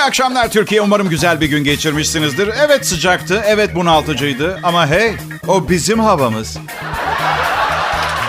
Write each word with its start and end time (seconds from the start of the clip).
İyi 0.00 0.02
akşamlar 0.02 0.50
Türkiye. 0.50 0.80
Umarım 0.80 1.08
güzel 1.08 1.40
bir 1.40 1.46
gün 1.46 1.64
geçirmişsinizdir. 1.64 2.50
Evet 2.66 2.86
sıcaktı, 2.86 3.42
evet 3.46 3.74
bunaltıcıydı. 3.74 4.60
Ama 4.62 4.86
hey, 4.86 5.16
o 5.48 5.68
bizim 5.68 5.98
havamız. 6.00 6.58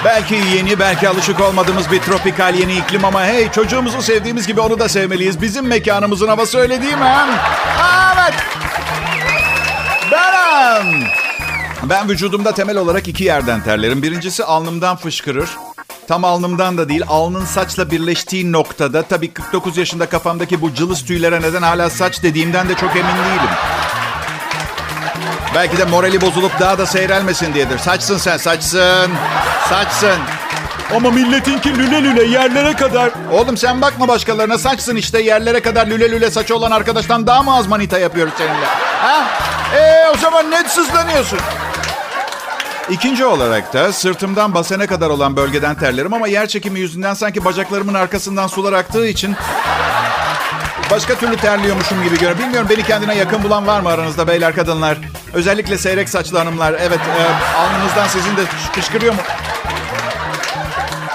Belki 0.05 0.35
yeni, 0.55 0.79
belki 0.79 1.09
alışık 1.09 1.39
olmadığımız 1.39 1.91
bir 1.91 1.99
tropikal 1.99 2.55
yeni 2.55 2.77
iklim 2.77 3.05
ama 3.05 3.25
hey 3.25 3.51
çocuğumuzu 3.51 4.01
sevdiğimiz 4.01 4.47
gibi 4.47 4.61
onu 4.61 4.79
da 4.79 4.89
sevmeliyiz. 4.89 5.41
Bizim 5.41 5.67
mekanımızın 5.67 6.27
havası 6.27 6.57
öyle 6.57 6.81
değil 6.81 6.93
mi? 6.97 7.03
ha? 7.03 7.27
Evet. 8.15 8.33
Benim. 10.11 11.03
Ben 11.83 12.09
vücudumda 12.09 12.53
temel 12.53 12.77
olarak 12.77 13.07
iki 13.07 13.23
yerden 13.23 13.63
terlerim. 13.63 14.03
Birincisi 14.03 14.43
alnımdan 14.43 14.95
fışkırır. 14.95 15.49
Tam 16.11 16.23
alnımdan 16.25 16.77
da 16.77 16.89
değil, 16.89 17.03
alnın 17.07 17.45
saçla 17.45 17.91
birleştiği 17.91 18.51
noktada. 18.51 19.03
Tabii 19.03 19.33
49 19.33 19.77
yaşında 19.77 20.05
kafamdaki 20.05 20.61
bu 20.61 20.73
cılız 20.73 21.05
tüylere 21.05 21.41
neden 21.41 21.61
hala 21.61 21.89
saç 21.89 22.23
dediğimden 22.23 22.69
de 22.69 22.75
çok 22.75 22.89
emin 22.89 23.03
değilim. 23.03 23.49
Belki 25.55 25.77
de 25.77 25.85
morali 25.85 26.21
bozulup 26.21 26.59
daha 26.59 26.77
da 26.77 26.85
seyrelmesin 26.85 27.53
diyedir. 27.53 27.77
Saçsın 27.77 28.17
sen, 28.17 28.37
saçsın. 28.37 29.11
Saçsın. 29.69 30.19
Ama 30.95 31.11
milletinki 31.11 31.77
lüle 31.77 32.03
lüle 32.03 32.23
yerlere 32.23 32.73
kadar. 32.73 33.11
Oğlum 33.31 33.57
sen 33.57 33.81
bakma 33.81 34.07
başkalarına 34.07 34.57
saçsın 34.57 34.95
işte 34.95 35.21
yerlere 35.21 35.61
kadar 35.61 35.87
lüle 35.87 36.11
lüle 36.11 36.31
saçı 36.31 36.55
olan 36.55 36.71
arkadaştan 36.71 37.27
daha 37.27 37.43
mı 37.43 37.55
az 37.55 37.67
manita 37.67 37.99
yapıyoruz 37.99 38.33
seninle? 38.37 38.65
Ha? 39.01 39.27
Ee, 39.75 40.09
o 40.13 40.17
zaman 40.17 40.51
net 40.51 40.71
sızlanıyorsun. 40.71 41.39
İkinci 42.91 43.25
olarak 43.25 43.73
da 43.73 43.93
sırtımdan 43.93 44.53
basene 44.53 44.87
kadar 44.87 45.09
olan 45.09 45.35
bölgeden 45.35 45.75
terlerim 45.75 46.13
ama 46.13 46.27
yer 46.27 46.47
çekimi 46.47 46.79
yüzünden 46.79 47.13
sanki 47.13 47.45
bacaklarımın 47.45 47.93
arkasından 47.93 48.47
sular 48.47 48.73
aktığı 48.73 49.07
için 49.07 49.35
başka 50.91 51.15
türlü 51.15 51.37
terliyormuşum 51.37 52.03
gibi 52.03 52.19
görünüyor. 52.19 52.39
Bilmiyorum 52.39 52.69
beni 52.69 52.83
kendine 52.83 53.15
yakın 53.15 53.43
bulan 53.43 53.67
var 53.67 53.81
mı 53.81 53.89
aranızda 53.89 54.27
beyler 54.27 54.55
kadınlar? 54.55 54.97
Özellikle 55.33 55.77
seyrek 55.77 56.09
saçlı 56.09 56.37
hanımlar. 56.37 56.73
Evet 56.73 56.99
e, 56.99 57.23
alnınızdan 57.57 58.07
sizin 58.07 58.37
de 58.37 58.45
fışkırıyor 58.73 59.13
mu? 59.13 59.21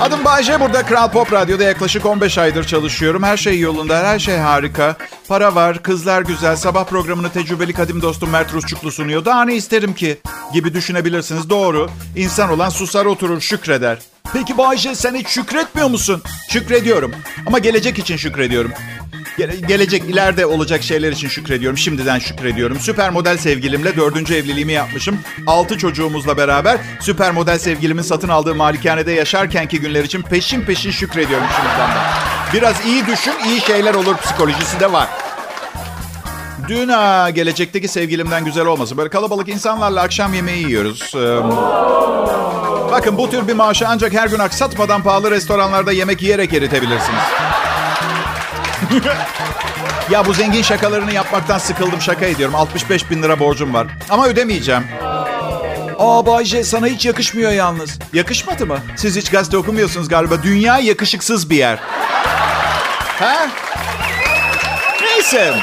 Adım 0.01 0.25
Bayce 0.25 0.61
burada 0.61 0.83
Kral 0.87 1.11
Pop 1.11 1.33
Radyo'da 1.33 1.65
yaklaşık 1.65 2.07
15 2.07 2.39
aydır 2.39 2.65
çalışıyorum. 2.65 3.23
Her 3.23 3.37
şey 3.37 3.61
yolunda, 3.61 3.99
her 3.99 4.19
şey 4.19 4.37
harika. 4.37 4.97
Para 5.29 5.55
var, 5.55 5.83
kızlar 5.83 6.23
güzel. 6.23 6.57
Sabah 6.57 6.85
programını 6.85 7.31
tecrübeli 7.31 7.73
kadim 7.73 8.03
dostum 8.03 8.31
Mert 8.31 8.53
Rusçuklu 8.55 8.93
sunuyor. 8.93 9.25
Daha 9.25 9.45
ne 9.45 9.55
isterim 9.55 9.95
ki? 9.95 10.19
Gibi 10.53 10.75
düşünebilirsiniz. 10.75 11.51
Doğru. 11.51 11.91
İnsan 12.17 12.51
olan 12.51 12.69
susar 12.69 13.07
oturur, 13.07 13.41
şükreder. 13.41 13.99
Peki 14.33 14.59
Bayce 14.59 14.95
sen 14.95 15.15
hiç 15.15 15.29
şükretmiyor 15.29 15.89
musun? 15.91 16.23
Şükrediyorum. 16.51 17.13
Ama 17.47 17.59
gelecek 17.59 17.99
için 17.99 18.17
şükrediyorum. 18.17 18.71
Ge- 19.39 19.67
gelecek, 19.67 20.03
ileride 20.05 20.47
olacak 20.47 20.83
şeyler 20.83 21.13
için 21.13 21.29
şükrediyorum. 21.29 21.79
Şimdiden 21.79 22.19
şükrediyorum. 22.19 22.81
Süper 22.81 23.11
model 23.11 23.37
sevgilimle 23.37 23.97
dördüncü 23.97 24.35
evliliğimi 24.35 24.73
yapmışım. 24.73 25.19
Altı 25.47 25.79
çocuğumuzla 25.79 26.37
beraber 26.37 26.79
süper 27.01 27.31
model 27.33 27.59
sevgilimin 27.59 28.03
satın 28.03 28.29
aldığı 28.29 28.55
malikanede 28.55 29.13
yaşarkenki 29.13 29.81
günler 29.81 30.05
için 30.05 30.23
peşin 30.23 30.63
peşin 30.63 30.91
şükrediyorum 30.91 31.47
şimdiden 31.57 31.91
ben. 31.97 32.05
Biraz 32.55 32.87
iyi 32.87 33.07
düşün, 33.07 33.33
iyi 33.47 33.61
şeyler 33.61 33.95
olur 33.95 34.17
psikolojisi 34.17 34.81
de 34.81 34.93
var. 34.93 35.09
Dün 36.69 36.89
ha, 36.89 37.31
gelecekteki 37.31 37.89
sevgilimden 37.89 38.45
güzel 38.45 38.67
olmasın. 38.67 38.99
Böyle 38.99 39.11
kalabalık 39.11 39.49
insanlarla 39.49 40.03
akşam 40.03 40.35
yemeği 40.35 40.67
yiyoruz. 40.67 41.13
Ee, 41.15 41.19
bakın 42.93 43.19
bu 43.19 43.31
tür 43.31 43.49
bir 43.49 43.53
maaşı 43.55 43.89
ancak 43.89 44.13
her 44.13 44.29
gün 44.29 44.39
aksatmadan 44.39 45.03
pahalı 45.03 45.31
restoranlarda 45.31 45.93
yemek 45.93 46.23
yiyerek 46.23 46.53
eritebilirsiniz. 46.55 47.21
ya 50.11 50.27
bu 50.27 50.35
zengin 50.35 50.63
şakalarını 50.63 51.13
yapmaktan 51.13 51.59
sıkıldım 51.59 52.01
şaka 52.01 52.27
ediyorum. 52.27 52.55
65 52.55 53.11
bin 53.11 53.23
lira 53.23 53.39
borcum 53.39 53.75
var. 53.75 53.87
Ama 54.11 54.27
ödemeyeceğim. 54.27 54.85
Aa 55.99 56.27
Bayce 56.27 56.65
sana 56.65 56.87
hiç 56.87 57.07
yakışmıyor 57.07 57.53
yalnız. 57.53 57.99
Yakışmadı 58.13 58.67
mı? 58.67 58.79
Siz 58.97 59.17
hiç 59.17 59.31
gazete 59.31 59.57
okumuyorsunuz 59.57 60.09
galiba. 60.09 60.43
Dünya 60.43 60.79
yakışıksız 60.79 61.51
bir 61.51 61.57
yer. 61.57 61.79
Ha? 63.19 63.49
Neyse. 65.03 65.55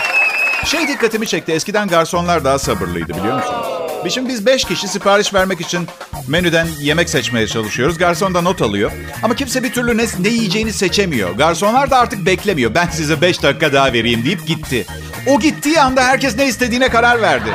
Şey 0.66 0.88
dikkatimi 0.88 1.28
çekti. 1.28 1.52
Eskiden 1.52 1.88
garsonlar 1.88 2.44
daha 2.44 2.59
sabırlıydı 2.59 3.14
biliyor 3.14 3.36
musunuz? 3.36 3.72
Şimdi 4.09 4.30
biz 4.30 4.46
beş 4.46 4.64
kişi 4.64 4.88
sipariş 4.88 5.34
vermek 5.34 5.62
için 5.62 5.88
menüden 6.28 6.68
yemek 6.81 7.09
seçmeye 7.09 7.47
çalışıyoruz. 7.47 7.97
Garson 7.97 8.34
da 8.34 8.41
not 8.41 8.62
alıyor. 8.62 8.91
Ama 9.24 9.36
kimse 9.36 9.64
bir 9.64 9.74
türlü 9.74 9.97
ne, 9.97 10.06
ne 10.19 10.30
yiyeceğini 10.30 10.74
seçemiyor. 10.74 11.31
Garsonlar 11.31 11.91
da 11.91 11.97
artık 11.97 12.25
beklemiyor. 12.25 12.75
Ben 12.75 12.88
size 12.88 13.22
beş 13.22 13.44
dakika 13.44 13.74
daha 13.74 13.94
vereyim 13.94 14.25
deyip 14.25 14.47
gitti. 14.47 14.86
O 15.28 15.40
gittiği 15.40 15.81
anda 15.81 16.03
herkes 16.03 16.38
ne 16.38 16.46
istediğine 16.47 16.90
karar 16.90 17.22
verdi. 17.22 17.50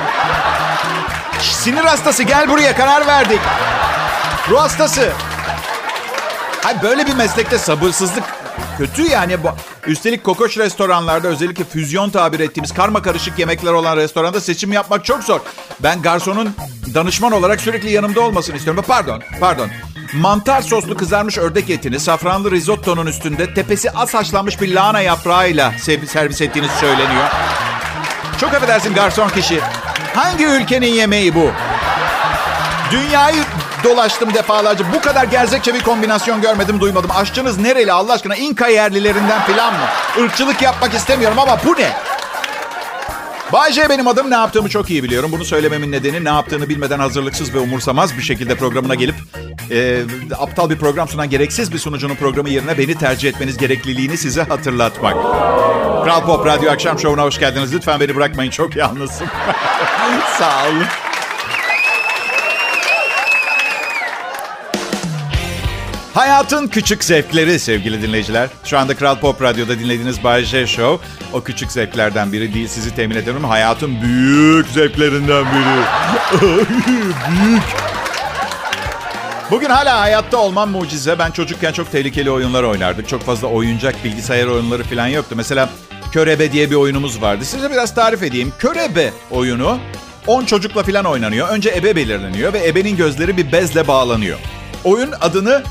Sinir 1.40 1.84
hastası 1.84 2.22
gel 2.22 2.48
buraya 2.48 2.76
karar 2.76 3.06
verdik. 3.06 3.40
Ruh 4.50 4.60
hastası. 4.60 5.12
Hayır 6.62 6.82
böyle 6.82 7.06
bir 7.06 7.14
meslekte 7.14 7.58
sabırsızlık 7.58 8.24
kötü 8.78 9.02
yani. 9.02 9.36
Üstelik 9.88 10.24
kokoş 10.24 10.58
restoranlarda 10.58 11.28
özellikle 11.28 11.64
füzyon 11.64 12.10
tabir 12.10 12.40
ettiğimiz 12.40 12.74
karma 12.74 13.02
karışık 13.02 13.38
yemekler 13.38 13.72
olan 13.72 13.96
restoranda 13.96 14.40
seçim 14.40 14.72
yapmak 14.72 15.04
çok 15.04 15.24
zor. 15.24 15.40
Ben 15.80 16.02
garsonun 16.02 16.54
danışman 16.94 17.32
olarak 17.32 17.60
sürekli 17.60 17.90
yanımda 17.90 18.20
olmasını 18.20 18.56
istiyorum. 18.56 18.84
Pardon, 18.88 19.22
pardon. 19.40 19.68
Mantar 20.14 20.62
soslu 20.62 20.96
kızarmış 20.96 21.38
ördek 21.38 21.70
etini 21.70 22.00
safranlı 22.00 22.50
risottonun 22.50 23.06
üstünde 23.06 23.54
tepesi 23.54 23.90
az 23.90 24.14
haşlanmış 24.14 24.60
bir 24.60 24.74
lahana 24.74 25.00
yaprağıyla 25.00 25.72
servis 26.06 26.40
ettiğiniz 26.40 26.70
söyleniyor. 26.70 27.28
Çok 28.40 28.54
affedersin 28.54 28.94
garson 28.94 29.28
kişi. 29.28 29.60
Hangi 30.14 30.44
ülkenin 30.44 30.92
yemeği 30.92 31.34
bu? 31.34 31.50
Dünyayı 32.92 33.44
dolaştım 33.84 34.34
defalarca. 34.34 34.84
Bu 34.94 35.00
kadar 35.00 35.24
gerzekçe 35.24 35.74
bir 35.74 35.80
kombinasyon 35.82 36.40
görmedim, 36.40 36.80
duymadım. 36.80 37.10
Aşçınız 37.10 37.58
nereli 37.58 37.92
Allah 37.92 38.12
aşkına? 38.12 38.36
İnka 38.36 38.68
yerlilerinden 38.68 39.40
falan 39.40 39.72
mı? 39.72 39.86
Irkçılık 40.18 40.62
yapmak 40.62 40.94
istemiyorum 40.94 41.38
ama 41.38 41.58
bu 41.66 41.74
ne? 41.76 41.92
Bay 43.52 43.72
J 43.72 43.88
benim 43.88 44.08
adım. 44.08 44.30
Ne 44.30 44.34
yaptığımı 44.34 44.68
çok 44.68 44.90
iyi 44.90 45.02
biliyorum. 45.02 45.32
Bunu 45.32 45.44
söylememin 45.44 45.92
nedeni 45.92 46.24
ne 46.24 46.28
yaptığını 46.28 46.68
bilmeden 46.68 46.98
hazırlıksız 46.98 47.54
ve 47.54 47.58
umursamaz 47.58 48.16
bir 48.16 48.22
şekilde 48.22 48.54
programına 48.54 48.94
gelip 48.94 49.14
e, 49.70 50.02
aptal 50.38 50.70
bir 50.70 50.78
program 50.78 51.08
sunan 51.08 51.30
gereksiz 51.30 51.72
bir 51.72 51.78
sunucunun 51.78 52.14
programı 52.14 52.50
yerine 52.50 52.78
beni 52.78 52.94
tercih 52.94 53.28
etmeniz 53.28 53.56
gerekliliğini 53.56 54.18
size 54.18 54.42
hatırlatmak. 54.42 55.14
Kral 56.04 56.26
Pop 56.26 56.46
Radyo 56.46 56.70
Akşam 56.70 56.98
Şovu'na 56.98 57.22
hoş 57.22 57.38
geldiniz. 57.38 57.74
Lütfen 57.74 58.00
beni 58.00 58.16
bırakmayın. 58.16 58.50
Çok 58.50 58.76
yalnızım. 58.76 59.26
Sağ 60.38 60.68
olun. 60.68 61.07
Hayatın 66.18 66.68
küçük 66.68 67.04
zevkleri 67.04 67.58
sevgili 67.58 68.02
dinleyiciler. 68.02 68.48
Şu 68.64 68.78
anda 68.78 68.96
Kral 68.96 69.18
Pop 69.18 69.42
Radyo'da 69.42 69.78
dinlediğiniz 69.78 70.24
Bay 70.24 70.44
J 70.44 70.66
Show 70.66 71.06
o 71.32 71.40
küçük 71.42 71.72
zevklerden 71.72 72.32
biri 72.32 72.54
değil 72.54 72.68
sizi 72.68 72.94
temin 72.94 73.16
ediyorum. 73.16 73.44
Hayatın 73.44 74.02
büyük 74.02 74.66
zevklerinden 74.66 75.44
biri. 75.44 75.84
büyük. 77.30 77.62
Bugün 79.50 79.68
hala 79.68 80.00
hayatta 80.00 80.36
olmam 80.36 80.70
mucize. 80.70 81.18
Ben 81.18 81.30
çocukken 81.30 81.72
çok 81.72 81.92
tehlikeli 81.92 82.30
oyunlar 82.30 82.62
oynardık. 82.62 83.08
Çok 83.08 83.22
fazla 83.22 83.48
oyuncak 83.48 84.04
bilgisayar 84.04 84.46
oyunları 84.46 84.84
falan 84.84 85.06
yoktu. 85.06 85.34
Mesela 85.36 85.68
Körebe 86.12 86.52
diye 86.52 86.70
bir 86.70 86.76
oyunumuz 86.76 87.22
vardı. 87.22 87.44
Size 87.44 87.70
biraz 87.70 87.94
tarif 87.94 88.22
edeyim. 88.22 88.52
Körebe 88.58 89.12
oyunu 89.30 89.78
10 90.26 90.44
çocukla 90.44 90.82
falan 90.82 91.04
oynanıyor. 91.04 91.48
Önce 91.48 91.70
ebe 91.70 91.96
belirleniyor 91.96 92.52
ve 92.52 92.66
ebenin 92.66 92.96
gözleri 92.96 93.36
bir 93.36 93.52
bezle 93.52 93.88
bağlanıyor. 93.88 94.38
Oyun 94.84 95.12
adını 95.20 95.62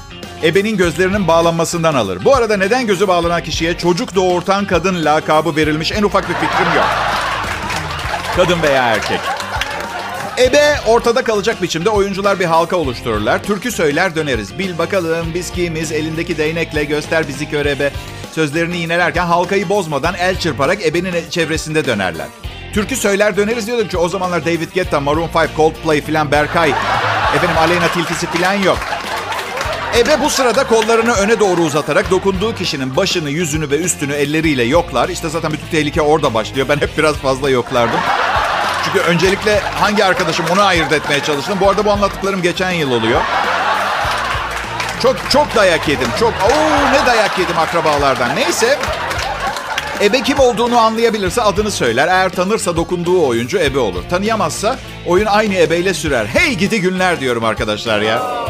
ebenin 0.43 0.77
gözlerinin 0.77 1.27
bağlanmasından 1.27 1.95
alır. 1.95 2.25
Bu 2.25 2.35
arada 2.35 2.57
neden 2.57 2.87
gözü 2.87 3.07
bağlanan 3.07 3.43
kişiye 3.43 3.77
çocuk 3.77 4.15
doğurtan 4.15 4.65
kadın 4.65 5.05
lakabı 5.05 5.55
verilmiş 5.55 5.91
en 5.91 6.03
ufak 6.03 6.29
bir 6.29 6.33
fikrim 6.33 6.75
yok. 6.75 6.85
Kadın 8.35 8.61
veya 8.61 8.83
erkek. 8.83 9.19
Ebe 10.37 10.75
ortada 10.87 11.23
kalacak 11.23 11.61
biçimde 11.61 11.89
oyuncular 11.89 12.39
bir 12.39 12.45
halka 12.45 12.75
oluştururlar. 12.75 13.43
Türkü 13.43 13.71
söyler 13.71 14.15
döneriz. 14.15 14.59
Bil 14.59 14.77
bakalım 14.77 15.27
biz 15.33 15.51
kimiz 15.51 15.91
elindeki 15.91 16.37
değnekle 16.37 16.83
göster 16.83 17.27
bizi 17.27 17.49
körebe. 17.49 17.91
Sözlerini 18.31 18.77
yinelerken 18.77 19.25
halkayı 19.25 19.69
bozmadan 19.69 20.15
el 20.15 20.39
çırparak 20.39 20.85
ebenin 20.85 21.29
çevresinde 21.29 21.85
dönerler. 21.85 22.27
Türkü 22.73 22.95
söyler 22.95 23.37
döneriz 23.37 23.67
diyorduk 23.67 23.91
ki 23.91 23.97
o 23.97 24.09
zamanlar 24.09 24.45
David 24.45 24.71
Guetta, 24.73 24.99
Maroon 24.99 25.29
5, 25.35 25.49
Coldplay 25.57 26.01
filan 26.01 26.31
Berkay. 26.31 26.69
Efendim 27.35 27.57
Aleyna 27.57 27.87
Tilkisi 27.87 28.27
filan 28.31 28.53
yok. 28.53 28.96
Ebe 29.95 30.21
bu 30.21 30.29
sırada 30.29 30.63
kollarını 30.67 31.13
öne 31.13 31.39
doğru 31.39 31.61
uzatarak 31.61 32.11
dokunduğu 32.11 32.55
kişinin 32.55 32.95
başını, 32.95 33.29
yüzünü 33.29 33.69
ve 33.69 33.77
üstünü 33.77 34.13
elleriyle 34.13 34.63
yoklar. 34.63 35.09
İşte 35.09 35.29
zaten 35.29 35.51
bütün 35.51 35.67
tehlike 35.67 36.01
orada 36.01 36.33
başlıyor. 36.33 36.67
Ben 36.69 36.77
hep 36.77 36.97
biraz 36.97 37.15
fazla 37.15 37.49
yoklardım. 37.49 37.99
Çünkü 38.85 38.99
öncelikle 38.99 39.59
hangi 39.59 40.05
arkadaşım 40.05 40.45
onu 40.53 40.61
ayırt 40.61 40.93
etmeye 40.93 41.23
çalıştım. 41.23 41.57
Bu 41.61 41.69
arada 41.69 41.85
bu 41.85 41.91
anlattıklarım 41.91 42.41
geçen 42.41 42.71
yıl 42.71 42.91
oluyor. 42.91 43.21
Çok 45.03 45.15
çok 45.29 45.55
dayak 45.55 45.87
yedim. 45.87 46.07
Çok 46.19 46.33
Oo, 46.43 46.91
ne 46.93 47.05
dayak 47.05 47.39
yedim 47.39 47.57
akrabalardan. 47.57 48.35
Neyse. 48.35 48.79
Ebe 50.01 50.21
kim 50.23 50.39
olduğunu 50.39 50.77
anlayabilirse 50.77 51.41
adını 51.41 51.71
söyler. 51.71 52.07
Eğer 52.07 52.29
tanırsa 52.29 52.75
dokunduğu 52.75 53.27
oyuncu 53.27 53.59
ebe 53.59 53.79
olur. 53.79 54.03
Tanıyamazsa 54.09 54.79
oyun 55.05 55.25
aynı 55.25 55.55
ebeyle 55.55 55.93
sürer. 55.93 56.25
Hey 56.25 56.53
gidi 56.53 56.81
günler 56.81 57.19
diyorum 57.19 57.43
arkadaşlar 57.43 58.01
ya. 58.01 58.47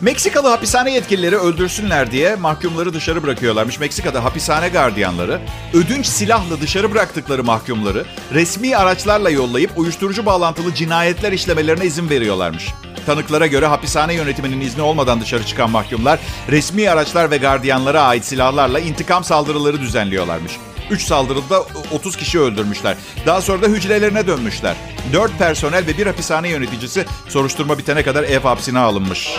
Meksikalı 0.00 0.48
hapishane 0.48 0.92
yetkilileri 0.92 1.36
öldürsünler 1.36 2.10
diye 2.10 2.36
mahkumları 2.36 2.94
dışarı 2.94 3.22
bırakıyorlarmış. 3.22 3.80
Meksika'da 3.80 4.24
hapishane 4.24 4.68
gardiyanları 4.68 5.40
ödünç 5.74 6.06
silahla 6.06 6.60
dışarı 6.60 6.92
bıraktıkları 6.92 7.44
mahkumları 7.44 8.04
resmi 8.32 8.76
araçlarla 8.76 9.30
yollayıp 9.30 9.78
uyuşturucu 9.78 10.26
bağlantılı 10.26 10.74
cinayetler 10.74 11.32
işlemelerine 11.32 11.84
izin 11.84 12.10
veriyorlarmış. 12.10 12.68
Tanıklara 13.06 13.46
göre 13.46 13.66
hapishane 13.66 14.14
yönetiminin 14.14 14.60
izni 14.60 14.82
olmadan 14.82 15.20
dışarı 15.20 15.46
çıkan 15.46 15.70
mahkumlar 15.70 16.18
resmi 16.50 16.90
araçlar 16.90 17.30
ve 17.30 17.36
gardiyanlara 17.36 18.02
ait 18.02 18.24
silahlarla 18.24 18.80
intikam 18.80 19.24
saldırıları 19.24 19.80
düzenliyorlarmış. 19.80 20.52
3 20.90 21.02
saldırıda 21.02 21.62
30 21.92 22.16
kişi 22.16 22.40
öldürmüşler. 22.40 22.96
Daha 23.26 23.40
sonra 23.42 23.62
da 23.62 23.66
hücrelerine 23.66 24.26
dönmüşler. 24.26 24.76
4 25.12 25.38
personel 25.38 25.86
ve 25.86 25.98
bir 25.98 26.06
hapishane 26.06 26.48
yöneticisi 26.48 27.06
soruşturma 27.28 27.78
bitene 27.78 28.02
kadar 28.02 28.22
ev 28.22 28.40
hapsine 28.40 28.78
alınmış. 28.78 29.30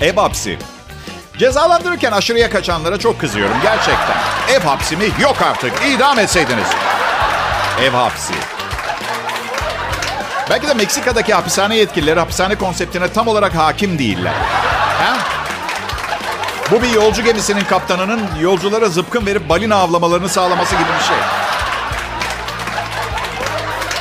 Ev 0.00 0.16
hapsi. 0.16 0.58
Cezalandırırken 1.38 2.12
aşırıya 2.12 2.50
kaçanlara 2.50 2.98
çok 2.98 3.20
kızıyorum 3.20 3.56
gerçekten. 3.62 4.16
Ev 4.54 4.60
hapsi 4.60 4.96
mi? 4.96 5.04
Yok 5.20 5.36
artık. 5.42 5.72
İdam 5.96 6.18
etseydiniz. 6.18 6.68
Ev 7.82 7.90
hapsi. 7.90 8.32
Belki 10.50 10.68
de 10.68 10.74
Meksika'daki 10.74 11.34
hapishane 11.34 11.76
yetkilileri 11.76 12.20
hapishane 12.20 12.54
konseptine 12.54 13.12
tam 13.12 13.28
olarak 13.28 13.54
hakim 13.54 13.98
değiller. 13.98 14.34
Ha? 14.98 15.18
Bu 16.70 16.82
bir 16.82 16.90
yolcu 16.90 17.22
gemisinin 17.22 17.64
kaptanının 17.64 18.20
yolculara 18.40 18.88
zıpkın 18.88 19.26
verip 19.26 19.48
balina 19.48 19.76
avlamalarını 19.76 20.28
sağlaması 20.28 20.74
gibi 20.74 20.88
bir 21.00 21.04
şey. 21.04 21.16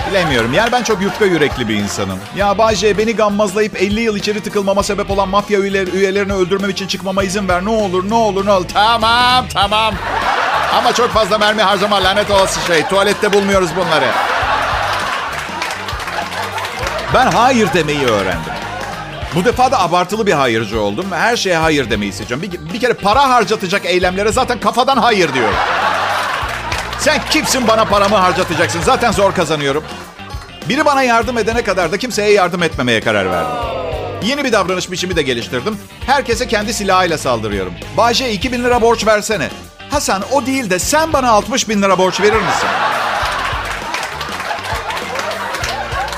Bilemiyorum. 0.09 0.53
Yani 0.53 0.71
ben 0.71 0.83
çok 0.83 1.01
yufka 1.01 1.25
yürekli 1.25 1.67
bir 1.67 1.75
insanım. 1.75 2.19
Ya 2.35 2.57
Bayce 2.57 2.97
beni 2.97 3.15
gammazlayıp 3.15 3.81
50 3.81 4.01
yıl 4.01 4.15
içeri 4.15 4.43
tıkılmama 4.43 4.83
sebep 4.83 5.11
olan 5.11 5.29
mafya 5.29 5.59
üyeleri, 5.59 5.89
üyelerini 5.89 6.33
öldürmem 6.33 6.69
için 6.69 6.87
çıkmama 6.87 7.23
izin 7.23 7.47
ver. 7.47 7.65
Ne 7.65 7.69
olur 7.69 8.09
ne 8.09 8.15
olur 8.15 8.45
ne 8.45 8.51
olur. 8.51 8.65
Tamam 8.73 9.45
tamam. 9.53 9.95
Ama 10.77 10.93
çok 10.93 11.09
fazla 11.09 11.37
mermi 11.37 11.61
harcama 11.61 12.03
lanet 12.03 12.31
olası 12.31 12.59
şey. 12.67 12.83
Tuvalette 12.83 13.33
bulmuyoruz 13.33 13.69
bunları. 13.75 14.07
Ben 17.13 17.31
hayır 17.31 17.73
demeyi 17.73 18.05
öğrendim. 18.05 18.58
Bu 19.35 19.45
defa 19.45 19.71
da 19.71 19.79
abartılı 19.81 20.27
bir 20.27 20.33
hayırcı 20.33 20.81
oldum. 20.81 21.05
Her 21.11 21.37
şeye 21.37 21.57
hayır 21.57 21.89
demeyi 21.89 22.13
seçiyorum. 22.13 22.51
Bir, 22.51 22.73
bir 22.73 22.79
kere 22.79 22.93
para 22.93 23.29
harcatacak 23.29 23.85
eylemlere 23.85 24.31
zaten 24.31 24.59
kafadan 24.59 24.97
hayır 24.97 25.33
diyorum. 25.33 25.55
Sen 26.99 27.21
kimsin 27.31 27.67
bana 27.67 27.85
paramı 27.85 28.15
harcatacaksın? 28.15 28.81
Zaten 28.81 29.11
zor 29.11 29.33
kazanıyorum. 29.33 29.83
Biri 30.69 30.85
bana 30.85 31.03
yardım 31.03 31.37
edene 31.37 31.63
kadar 31.63 31.91
da 31.91 31.97
kimseye 31.97 32.31
yardım 32.31 32.63
etmemeye 32.63 33.01
karar 33.01 33.31
verdim. 33.31 33.51
Yeni 34.23 34.43
bir 34.43 34.51
davranış 34.51 34.91
biçimi 34.91 35.15
de 35.15 35.21
geliştirdim. 35.21 35.77
Herkese 36.05 36.47
kendi 36.47 36.73
silahıyla 36.73 37.17
saldırıyorum. 37.17 37.73
Bahçe 37.97 38.31
2000 38.31 38.63
lira 38.63 38.81
borç 38.81 39.05
versene. 39.05 39.49
Hasan 39.89 40.23
o 40.31 40.45
değil 40.45 40.69
de 40.69 40.79
sen 40.79 41.13
bana 41.13 41.31
60 41.31 41.69
bin 41.69 41.81
lira 41.81 41.97
borç 41.97 42.21
verir 42.21 42.33
misin? 42.35 42.69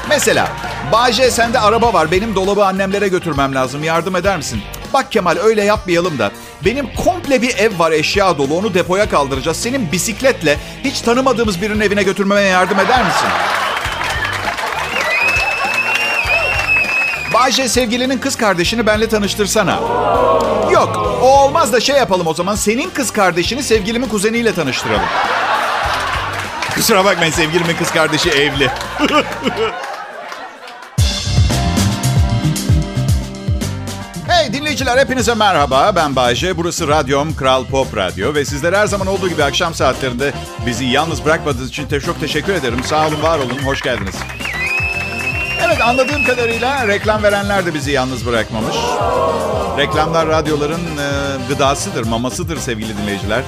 Mesela 0.09 0.47
Bahçe 0.91 1.31
sende 1.31 1.59
araba 1.59 1.93
var. 1.93 2.11
Benim 2.11 2.35
dolabı 2.35 2.65
annemlere 2.65 3.07
götürmem 3.07 3.55
lazım. 3.55 3.83
Yardım 3.83 4.15
eder 4.15 4.37
misin? 4.37 4.61
Bak 4.93 5.11
Kemal 5.11 5.37
öyle 5.43 5.63
yapmayalım 5.63 6.19
da. 6.19 6.31
Benim 6.65 6.95
komple 6.95 7.41
bir 7.41 7.57
ev 7.57 7.79
var 7.79 7.91
eşya 7.91 8.37
dolu. 8.37 8.57
Onu 8.57 8.73
depoya 8.73 9.09
kaldıracağız. 9.09 9.57
Senin 9.57 9.91
bisikletle 9.91 10.57
hiç 10.83 11.01
tanımadığımız 11.01 11.61
birinin 11.61 11.79
evine 11.79 12.03
götürmeme 12.03 12.41
yardım 12.41 12.79
eder 12.79 13.05
misin? 13.05 13.27
Bayce 17.33 17.69
sevgilinin 17.69 18.17
kız 18.17 18.35
kardeşini 18.35 18.85
benle 18.85 19.09
tanıştırsana. 19.09 19.79
Yok 20.71 21.19
o 21.21 21.43
olmaz 21.43 21.73
da 21.73 21.79
şey 21.79 21.95
yapalım 21.95 22.27
o 22.27 22.33
zaman. 22.33 22.55
Senin 22.55 22.89
kız 22.89 23.11
kardeşini 23.11 23.63
sevgilimin 23.63 24.07
kuzeniyle 24.07 24.55
tanıştıralım. 24.55 25.05
Kusura 26.75 27.05
bakmayın 27.05 27.31
sevgilimin 27.31 27.75
kız 27.75 27.91
kardeşi 27.91 28.29
evli. 28.29 28.71
Dinleyiciler 34.81 35.05
hepinize 35.05 35.33
merhaba. 35.33 35.95
Ben 35.95 36.15
Bayce. 36.15 36.57
Burası 36.57 36.87
Radyom 36.87 37.35
Kral 37.35 37.65
Pop 37.65 37.97
Radyo. 37.97 38.33
Ve 38.33 38.45
sizlere 38.45 38.77
her 38.77 38.87
zaman 38.87 39.07
olduğu 39.07 39.29
gibi 39.29 39.43
akşam 39.43 39.73
saatlerinde 39.73 40.33
bizi 40.65 40.85
yalnız 40.85 41.25
bırakmadığınız 41.25 41.69
için 41.69 41.87
te- 41.87 41.99
çok 41.99 42.19
teşekkür 42.19 42.53
ederim. 42.53 42.83
Sağ 42.83 43.07
olun, 43.07 43.21
var 43.21 43.39
olun. 43.39 43.57
Hoş 43.65 43.81
geldiniz. 43.81 44.15
Evet 45.65 45.81
anladığım 45.81 46.23
kadarıyla 46.23 46.87
reklam 46.87 47.23
verenler 47.23 47.65
de 47.65 47.73
bizi 47.73 47.91
yalnız 47.91 48.25
bırakmamış. 48.25 48.75
Reklamlar 49.77 50.27
radyoların 50.27 50.81
e, 50.97 51.07
gıdasıdır, 51.49 52.05
mamasıdır 52.05 52.57
sevgili 52.57 52.97
dinleyiciler. 52.97 53.43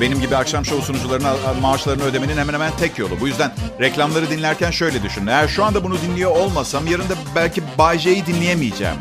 Benim 0.00 0.20
gibi 0.20 0.36
akşam 0.36 0.64
şovu 0.64 0.82
sunucularına 0.82 1.32
maaşlarını 1.60 2.04
ödemenin 2.04 2.36
hemen 2.36 2.54
hemen 2.54 2.72
tek 2.80 2.98
yolu. 2.98 3.20
Bu 3.20 3.28
yüzden 3.28 3.52
reklamları 3.80 4.30
dinlerken 4.30 4.70
şöyle 4.70 5.02
düşünün. 5.02 5.26
Eğer 5.26 5.48
şu 5.48 5.64
anda 5.64 5.84
bunu 5.84 6.00
dinliyor 6.00 6.30
olmasam 6.36 6.86
yarın 6.86 7.08
da 7.08 7.14
belki 7.34 7.62
Bay 7.78 7.98
J'yi 7.98 8.26
dinleyemeyeceğim. 8.26 8.96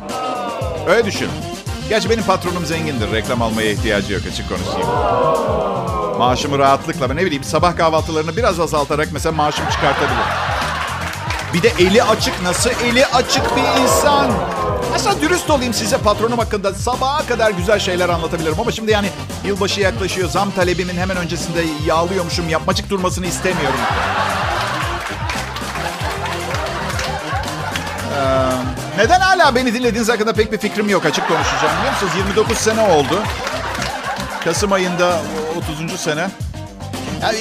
Öyle 0.87 1.05
düşün. 1.05 1.29
Gerçi 1.91 2.09
benim 2.09 2.23
patronum 2.23 2.65
zengindir. 2.65 3.11
Reklam 3.11 3.41
almaya 3.41 3.71
ihtiyacı 3.71 4.13
yok 4.13 4.21
açık 4.31 4.49
konuşayım. 4.49 4.87
Maaşımı 6.17 6.59
rahatlıkla 6.59 7.09
ben 7.09 7.17
ne 7.17 7.25
bileyim 7.25 7.43
sabah 7.43 7.77
kahvaltılarını 7.77 8.37
biraz 8.37 8.59
azaltarak 8.59 9.07
mesela 9.13 9.31
maaşım 9.31 9.65
çıkartabilir. 9.71 10.23
Bir 11.53 11.63
de 11.63 11.71
eli 11.79 12.03
açık 12.03 12.41
nasıl 12.43 12.69
eli 12.85 13.05
açık 13.05 13.43
bir 13.55 13.81
insan. 13.81 14.31
Mesela 14.91 15.21
dürüst 15.21 15.49
olayım 15.49 15.73
size 15.73 15.97
patronum 15.97 16.39
hakkında 16.39 16.73
sabaha 16.73 17.25
kadar 17.25 17.51
güzel 17.51 17.79
şeyler 17.79 18.09
anlatabilirim. 18.09 18.59
Ama 18.59 18.71
şimdi 18.71 18.91
yani 18.91 19.09
yılbaşı 19.45 19.81
yaklaşıyor. 19.81 20.29
Zam 20.29 20.51
talebimin 20.51 20.97
hemen 20.97 21.17
öncesinde 21.17 21.63
yağlıyormuşum. 21.85 22.49
Yapmacık 22.49 22.89
durmasını 22.89 23.25
istemiyorum. 23.25 23.79
Ee, 28.17 28.70
neden 29.01 29.19
hala 29.19 29.55
beni 29.55 29.73
dinlediğiniz 29.73 30.09
hakkında 30.09 30.33
pek 30.33 30.51
bir 30.51 30.57
fikrim 30.57 30.89
yok. 30.89 31.05
Açık 31.05 31.27
konuşacağım 31.27 31.77
biliyor 31.77 31.93
musunuz? 31.93 32.13
29 32.17 32.57
sene 32.57 32.81
oldu. 32.81 33.19
Kasım 34.43 34.71
ayında 34.71 35.21
30. 35.87 35.99
sene. 35.99 36.27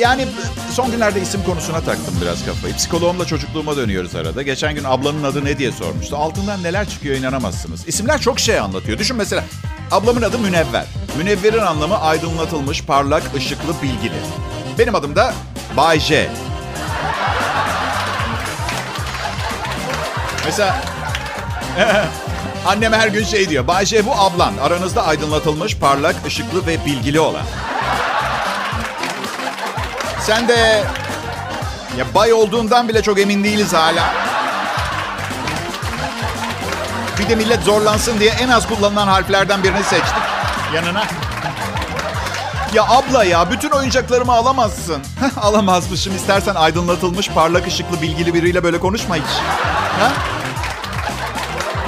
Yani 0.00 0.26
son 0.72 0.90
günlerde 0.90 1.20
isim 1.20 1.44
konusuna 1.44 1.80
taktım 1.80 2.14
biraz 2.22 2.46
kafayı. 2.46 2.74
Psikoloğumla 2.76 3.24
çocukluğuma 3.24 3.76
dönüyoruz 3.76 4.14
arada. 4.16 4.42
Geçen 4.42 4.74
gün 4.74 4.84
ablanın 4.84 5.24
adı 5.24 5.44
ne 5.44 5.58
diye 5.58 5.72
sormuştu. 5.72 6.16
Altından 6.16 6.62
neler 6.62 6.88
çıkıyor 6.88 7.16
inanamazsınız. 7.16 7.88
İsimler 7.88 8.20
çok 8.20 8.40
şey 8.40 8.58
anlatıyor. 8.58 8.98
Düşün 8.98 9.16
mesela 9.16 9.44
ablamın 9.90 10.22
adı 10.22 10.38
Münevver. 10.38 10.84
Münevver'in 11.18 11.58
anlamı 11.58 12.00
aydınlatılmış, 12.00 12.84
parlak, 12.84 13.22
ışıklı, 13.36 13.82
bilgili. 13.82 14.16
Benim 14.78 14.94
adım 14.94 15.16
da 15.16 15.34
Bay 15.76 16.00
J. 16.00 16.30
Mesela 20.44 20.82
annem 22.66 22.92
her 22.92 23.08
gün 23.08 23.24
şey 23.24 23.48
diyor. 23.48 23.66
Bay 23.66 23.86
J 23.86 24.06
bu 24.06 24.12
ablan. 24.14 24.52
Aranızda 24.62 25.06
aydınlatılmış, 25.06 25.76
parlak, 25.76 26.16
ışıklı 26.26 26.66
ve 26.66 26.84
bilgili 26.84 27.20
olan. 27.20 27.44
Sen 30.20 30.48
de 30.48 30.84
ya 31.98 32.14
bay 32.14 32.32
olduğundan 32.32 32.88
bile 32.88 33.02
çok 33.02 33.18
emin 33.20 33.44
değiliz 33.44 33.72
hala. 33.72 34.14
Bir 37.18 37.28
de 37.28 37.34
millet 37.34 37.62
zorlansın 37.62 38.20
diye 38.20 38.30
en 38.30 38.48
az 38.48 38.68
kullanılan 38.68 39.06
harflerden 39.06 39.62
birini 39.62 39.84
seçtik 39.84 40.22
yanına. 40.74 41.04
Ya 42.74 42.84
abla 42.84 43.24
ya 43.24 43.50
bütün 43.50 43.70
oyuncaklarımı 43.70 44.32
alamazsın. 44.32 45.02
Alamazmışım. 45.42 46.16
İstersen 46.16 46.54
aydınlatılmış, 46.54 47.28
parlak 47.28 47.66
ışıklı, 47.66 48.02
bilgili 48.02 48.34
biriyle 48.34 48.64
böyle 48.64 48.80
konuşma 48.80 49.16
hiç. 49.16 49.24
Ha? 50.00 50.12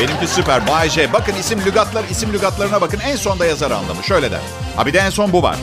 Benimki 0.03 0.27
süper. 0.27 0.67
Bay 0.67 0.91
J. 0.91 1.13
Bakın 1.13 1.35
isim 1.35 1.61
lügatlar, 1.65 2.05
isim 2.11 2.33
lügatlarına 2.33 2.81
bakın. 2.81 3.01
En 3.01 3.17
sonda 3.17 3.47
yazar 3.47 3.71
anlamı. 3.71 4.05
Şöyle 4.05 4.31
der. 4.31 4.41
Ha 4.77 4.87
bir 4.87 4.93
de 4.93 4.99
en 4.99 5.11
son 5.11 5.33
bu 5.33 5.43
var. 5.43 5.57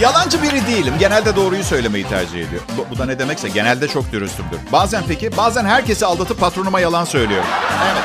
Yalancı 0.00 0.42
biri 0.42 0.66
değilim. 0.66 0.94
Genelde 0.98 1.36
doğruyu 1.36 1.64
söylemeyi 1.64 2.08
tercih 2.08 2.46
ediyor. 2.46 2.62
Bu, 2.78 2.86
bu 2.90 2.98
da 2.98 3.06
ne 3.06 3.18
demekse 3.18 3.48
genelde 3.48 3.88
çok 3.88 4.12
dürüstümdür. 4.12 4.58
Bazen 4.72 5.02
peki, 5.08 5.36
bazen 5.36 5.64
herkesi 5.64 6.06
aldatıp 6.06 6.40
patronuma 6.40 6.80
yalan 6.80 7.04
söylüyorum. 7.04 7.48
Evet. 7.92 8.02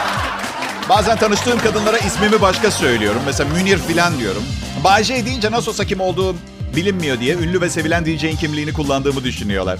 Bazen 0.89 1.17
tanıştığım 1.17 1.59
kadınlara 1.59 1.97
ismimi 1.97 2.41
başka 2.41 2.71
söylüyorum. 2.71 3.21
Mesela 3.25 3.53
Münir 3.53 3.77
filan 3.77 4.19
diyorum. 4.19 4.43
Bayce 4.83 5.25
deyince 5.25 5.51
nasıl 5.51 5.71
olsa 5.71 5.85
kim 5.85 6.01
olduğu 6.01 6.35
bilinmiyor 6.75 7.19
diye 7.19 7.35
ünlü 7.35 7.61
ve 7.61 7.69
sevilen 7.69 8.05
DJ'in 8.05 8.35
kimliğini 8.35 8.73
kullandığımı 8.73 9.23
düşünüyorlar. 9.23 9.79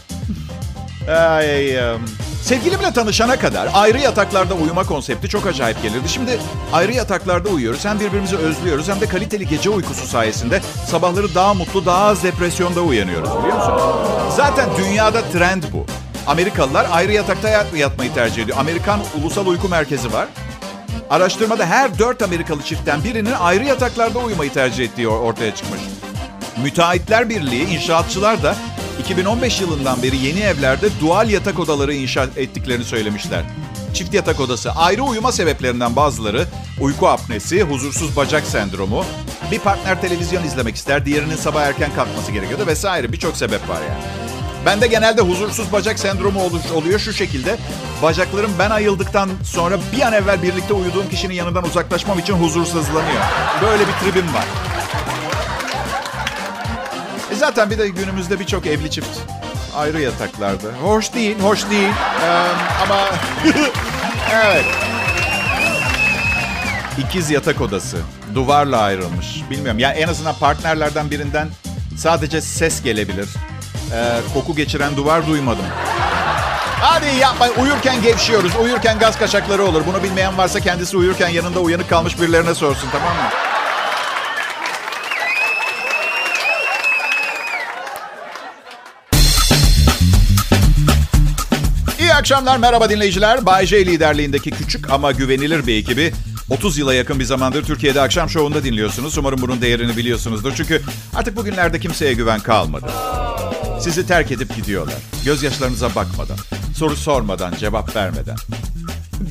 Ay, 1.10 1.78
um, 1.78 2.02
Sevgilimle 2.44 2.94
tanışana 2.94 3.40
kadar 3.40 3.70
ayrı 3.74 4.00
yataklarda 4.00 4.54
uyuma 4.54 4.84
konsepti 4.84 5.30
çok 5.30 5.48
acayip 5.48 5.84
gelirdi. 5.84 6.10
Şimdi 6.10 6.40
ayrı 6.74 6.94
yataklarda 6.94 7.50
uyuyoruz. 7.50 7.86
Hem 7.86 8.00
birbirimizi 8.00 8.38
özlüyoruz 8.38 8.90
hem 8.90 9.02
de 9.02 9.06
kaliteli 9.06 9.48
gece 9.48 9.70
uykusu 9.70 10.08
sayesinde 10.08 10.62
sabahları 10.88 11.36
daha 11.36 11.54
mutlu, 11.54 11.86
daha 11.86 12.06
az 12.06 12.24
depresyonda 12.24 12.82
uyanıyoruz 12.82 13.30
biliyor 13.40 13.58
musun? 13.58 13.74
Zaten 14.36 14.70
dünyada 14.78 15.22
trend 15.22 15.64
bu. 15.74 15.86
Amerikalılar 16.28 16.88
ayrı 16.92 17.12
yatakta 17.12 17.50
yat 17.50 17.74
yatmayı 17.74 18.14
tercih 18.14 18.44
ediyor. 18.44 18.58
Amerikan 18.58 19.00
Ulusal 19.22 19.48
Uyku 19.48 19.70
Merkezi 19.70 20.14
var. 20.14 20.28
Araştırmada 21.10 21.66
her 21.66 22.00
dört 22.00 22.22
Amerikalı 22.22 22.62
çiftten 22.64 23.04
birinin 23.04 23.34
ayrı 23.40 23.64
yataklarda 23.66 24.20
uyumayı 24.20 24.54
tercih 24.54 24.86
ettiği 24.86 25.08
ortaya 25.08 25.56
çıkmış. 25.56 25.82
Müteahhitler 26.64 27.30
Birliği, 27.30 27.66
inşaatçılar 27.66 28.44
da 28.44 28.56
2015 29.00 29.62
yılından 29.62 30.04
beri 30.04 30.18
yeni 30.18 30.40
evlerde 30.40 30.90
dual 31.02 31.30
yatak 31.30 31.60
odaları 31.60 31.94
inşa 31.94 32.24
ettiklerini 32.24 32.84
söylemişler. 32.84 33.44
Çift 33.94 34.14
yatak 34.14 34.40
odası 34.40 34.72
ayrı 34.72 35.04
uyuma 35.04 35.32
sebeplerinden 35.32 35.96
bazıları 35.96 36.48
uyku 36.82 37.08
apnesi, 37.08 37.64
huzursuz 37.64 38.16
bacak 38.16 38.44
sendromu, 38.48 39.06
bir 39.52 39.60
partner 39.60 40.02
televizyon 40.02 40.44
izlemek 40.44 40.76
ister, 40.76 41.06
diğerinin 41.06 41.36
sabah 41.36 41.62
erken 41.62 41.94
kalkması 41.96 42.32
gerekiyordu 42.32 42.68
vesaire 42.68 43.12
birçok 43.12 43.38
sebep 43.38 43.70
var 43.70 43.82
yani. 43.82 44.04
Bende 44.66 44.88
genelde 44.88 45.22
huzursuz 45.22 45.72
bacak 45.72 46.00
sendromu 46.00 46.52
oluyor 46.76 47.00
şu 47.00 47.14
şekilde. 47.14 47.58
Bacaklarım 48.04 48.52
ben 48.60 48.70
ayıldıktan 48.70 49.30
sonra 49.44 49.78
bir 49.96 50.02
an 50.02 50.14
evvel 50.14 50.44
birlikte 50.44 50.74
uyuduğum 50.74 51.10
kişinin 51.10 51.34
yanından 51.34 51.66
uzaklaşmam 51.66 52.20
için 52.20 52.34
huzursuzlanıyor. 52.34 53.22
Böyle 53.62 53.84
bir 53.88 53.94
tribim 53.94 54.34
var. 54.34 54.69
Zaten 57.40 57.70
bir 57.70 57.78
de 57.78 57.90
günümüzde 57.90 58.40
birçok 58.40 58.68
evli 58.68 58.92
çift 58.92 59.20
ayrı 59.76 60.02
yataklarda. 60.02 60.68
Hoş 60.82 61.14
değil, 61.14 61.40
hoş 61.40 61.70
değil. 61.70 61.90
Ee, 62.24 62.28
ama 62.84 62.98
evet. 64.34 64.66
İkiz 66.98 67.32
yatak 67.32 67.62
odası. 67.62 67.98
Duvarla 68.36 68.78
ayrılmış. 68.82 69.28
Bilmiyorum. 69.50 69.80
Ya 69.80 69.92
en 69.92 70.08
azından 70.08 70.36
partnerlerden 70.36 71.12
birinden 71.12 71.48
sadece 71.98 72.42
ses 72.42 72.84
gelebilir. 72.84 73.30
Ee, 73.94 74.20
koku 74.34 74.56
geçiren 74.56 74.98
duvar 74.98 75.28
duymadım. 75.28 75.66
Hadi 76.82 77.16
yapma. 77.20 77.48
Uyurken 77.62 78.02
gevşiyoruz. 78.02 78.52
Uyurken 78.64 79.00
gaz 79.00 79.20
kaçakları 79.20 79.64
olur. 79.64 79.82
Bunu 79.88 80.04
bilmeyen 80.04 80.38
varsa 80.38 80.60
kendisi 80.60 80.98
uyurken 80.98 81.30
yanında 81.30 81.60
uyanık 81.60 81.90
kalmış 81.90 82.22
birilerine 82.22 82.56
sorsun 82.56 82.90
tamam 82.92 83.14
mı? 83.14 83.49
Akşamlar, 92.20 92.58
merhaba 92.58 92.90
dinleyiciler. 92.90 93.46
Bay 93.46 93.66
J 93.66 93.86
liderliğindeki 93.86 94.52
küçük 94.52 94.90
ama 94.90 95.12
güvenilir 95.12 95.68
bir 95.68 95.76
ekibi 95.76 96.14
30 96.50 96.78
yıla 96.78 96.94
yakın 96.94 97.20
bir 97.20 97.24
zamandır 97.24 97.64
Türkiye'de 97.64 98.02
akşam 98.02 98.30
şovunda 98.30 98.64
dinliyorsunuz. 98.64 99.18
Umarım 99.18 99.42
bunun 99.42 99.62
değerini 99.62 99.98
biliyorsunuzdur. 99.98 100.56
Çünkü 100.56 100.82
artık 101.16 101.36
bugünlerde 101.36 101.80
kimseye 101.80 102.14
güven 102.14 102.40
kalmadı. 102.40 102.86
Sizi 103.82 104.08
terk 104.08 104.32
edip 104.32 104.56
gidiyorlar. 104.56 104.96
Gözyaşlarınıza 105.26 105.96
bakmadan, 105.96 106.38
soru 106.78 106.96
sormadan, 106.96 107.54
cevap 107.60 107.96
vermeden. 107.96 108.38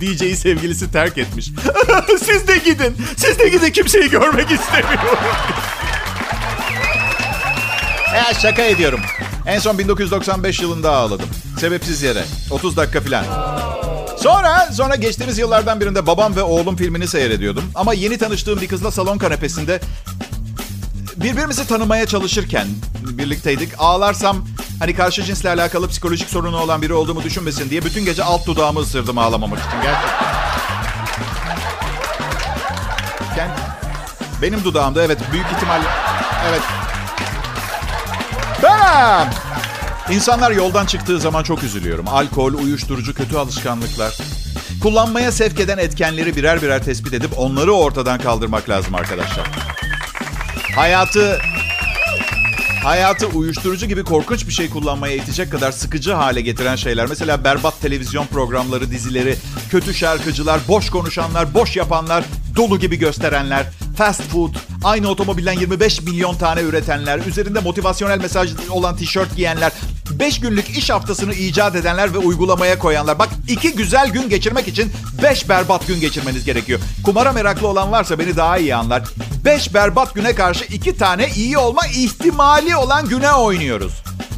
DJ'yi 0.01 0.37
sevgilisi 0.37 0.93
terk 0.93 1.19
etmiş. 1.19 1.51
Siz 2.21 2.49
de 2.49 2.59
gidin. 2.59 2.97
Siz 3.17 3.39
de 3.39 3.49
gidin. 3.49 3.71
Kimseyi 3.71 4.11
görmek 4.11 4.51
istemiyorum. 4.51 5.19
ya 8.15 8.35
şaka 8.43 8.63
ediyorum. 8.63 9.01
En 9.47 9.59
son 9.59 9.79
1995 9.79 10.61
yılında 10.61 10.93
ağladım. 10.93 11.29
Sebepsiz 11.59 12.03
yere. 12.03 12.25
30 12.51 12.77
dakika 12.77 13.01
falan. 13.01 13.25
Sonra, 14.19 14.73
sonra 14.73 14.95
geçtiğimiz 14.95 15.39
yıllardan 15.39 15.81
birinde 15.81 16.07
babam 16.07 16.37
ve 16.37 16.43
oğlum 16.43 16.77
filmini 16.77 17.09
seyrediyordum. 17.09 17.65
Ama 17.75 17.95
yeni 17.95 18.19
tanıştığım 18.19 18.61
bir 18.61 18.69
kızla 18.69 18.91
salon 18.91 19.19
kanepesinde 19.19 19.81
birbirimizi 21.17 21.67
tanımaya 21.67 22.07
çalışırken 22.07 22.67
birlikteydik. 23.03 23.73
Ağlarsam 23.79 24.47
hani 24.79 24.95
karşı 24.95 25.25
cinsle 25.25 25.51
alakalı 25.51 25.89
psikolojik 25.89 26.31
sorunu 26.31 26.57
olan 26.61 26.83
biri 26.83 26.95
olduğumu 26.95 27.23
düşünmesin 27.23 27.71
diye 27.71 27.85
bütün 27.85 28.05
gece 28.05 28.25
alt 28.25 28.47
dudağımı 28.47 28.81
ısırdım 28.81 29.19
ağlamamak 29.19 29.59
için 29.59 29.83
gerçekten. 29.83 30.29
Benim 34.43 34.65
dudağımda 34.65 35.03
evet 35.03 35.19
büyük 35.33 35.47
ihtimal 35.47 35.81
evet. 36.49 36.63
Bam! 38.63 39.48
İnsanlar 40.13 40.51
yoldan 40.51 40.87
çıktığı 40.87 41.21
zaman 41.21 41.43
çok 41.43 41.63
üzülüyorum. 41.63 42.09
Alkol, 42.09 42.55
uyuşturucu, 42.55 43.15
kötü 43.15 43.37
alışkanlıklar. 43.37 44.19
Kullanmaya 44.83 45.33
sevk 45.33 45.61
eden 45.61 45.79
etkenleri 45.79 46.37
birer 46.37 46.63
birer 46.63 46.85
tespit 46.85 47.15
edip 47.15 47.39
onları 47.39 47.73
ortadan 47.73 48.21
kaldırmak 48.21 48.69
lazım 48.69 48.95
arkadaşlar. 48.95 49.47
Hayatı 50.75 51.39
hayatı 52.83 53.27
uyuşturucu 53.27 53.87
gibi 53.87 54.05
korkunç 54.05 54.49
bir 54.49 54.53
şey 54.53 54.71
kullanmaya 54.71 55.15
itecek 55.15 55.53
kadar 55.53 55.73
sıkıcı 55.73 56.13
hale 56.13 56.41
getiren 56.41 56.77
şeyler. 56.77 57.07
Mesela 57.07 57.45
berbat 57.45 57.81
televizyon 57.81 58.27
programları, 58.27 58.91
dizileri, 58.91 59.37
kötü 59.71 59.95
şarkıcılar, 59.95 60.61
boş 60.69 60.91
konuşanlar, 60.91 61.55
boş 61.55 61.77
yapanlar, 61.77 62.25
dolu 62.57 62.79
gibi 62.79 62.97
gösterenler, 62.97 63.67
fast 63.97 64.23
food, 64.23 64.55
aynı 64.85 65.09
otomobilden 65.09 65.53
25 65.53 66.03
milyon 66.03 66.35
tane 66.35 66.61
üretenler, 66.61 67.19
üzerinde 67.19 67.61
motivasyonel 67.61 68.19
mesaj 68.19 68.51
olan 68.71 68.97
tişört 68.97 69.37
giyenler, 69.37 69.73
5 70.11 70.41
günlük 70.41 70.79
iş 70.79 70.91
haftasını 70.91 71.35
icat 71.35 71.77
edenler 71.77 72.15
ve 72.15 72.19
uygulamaya 72.19 72.79
koyanlar. 72.79 73.19
Bak 73.19 73.29
iki 73.49 73.73
güzel 73.73 74.11
gün 74.11 74.29
geçirmek 74.29 74.69
için 74.69 74.93
5 75.23 75.49
berbat 75.49 75.87
gün 75.87 76.01
geçirmeniz 76.01 76.45
gerekiyor. 76.45 76.81
Kumara 77.05 77.33
meraklı 77.33 77.69
olan 77.69 77.93
varsa 77.93 78.19
beni 78.19 78.37
daha 78.37 78.59
iyi 78.59 78.75
anlar. 78.75 79.03
5 79.45 79.75
berbat 79.75 80.15
güne 80.15 80.35
karşı 80.35 80.65
2 80.65 80.97
tane 80.97 81.29
iyi 81.37 81.59
olma 81.59 81.87
ihtimali 81.87 82.77
olan 82.77 83.09
güne 83.09 83.33
oynuyoruz. 83.33 83.93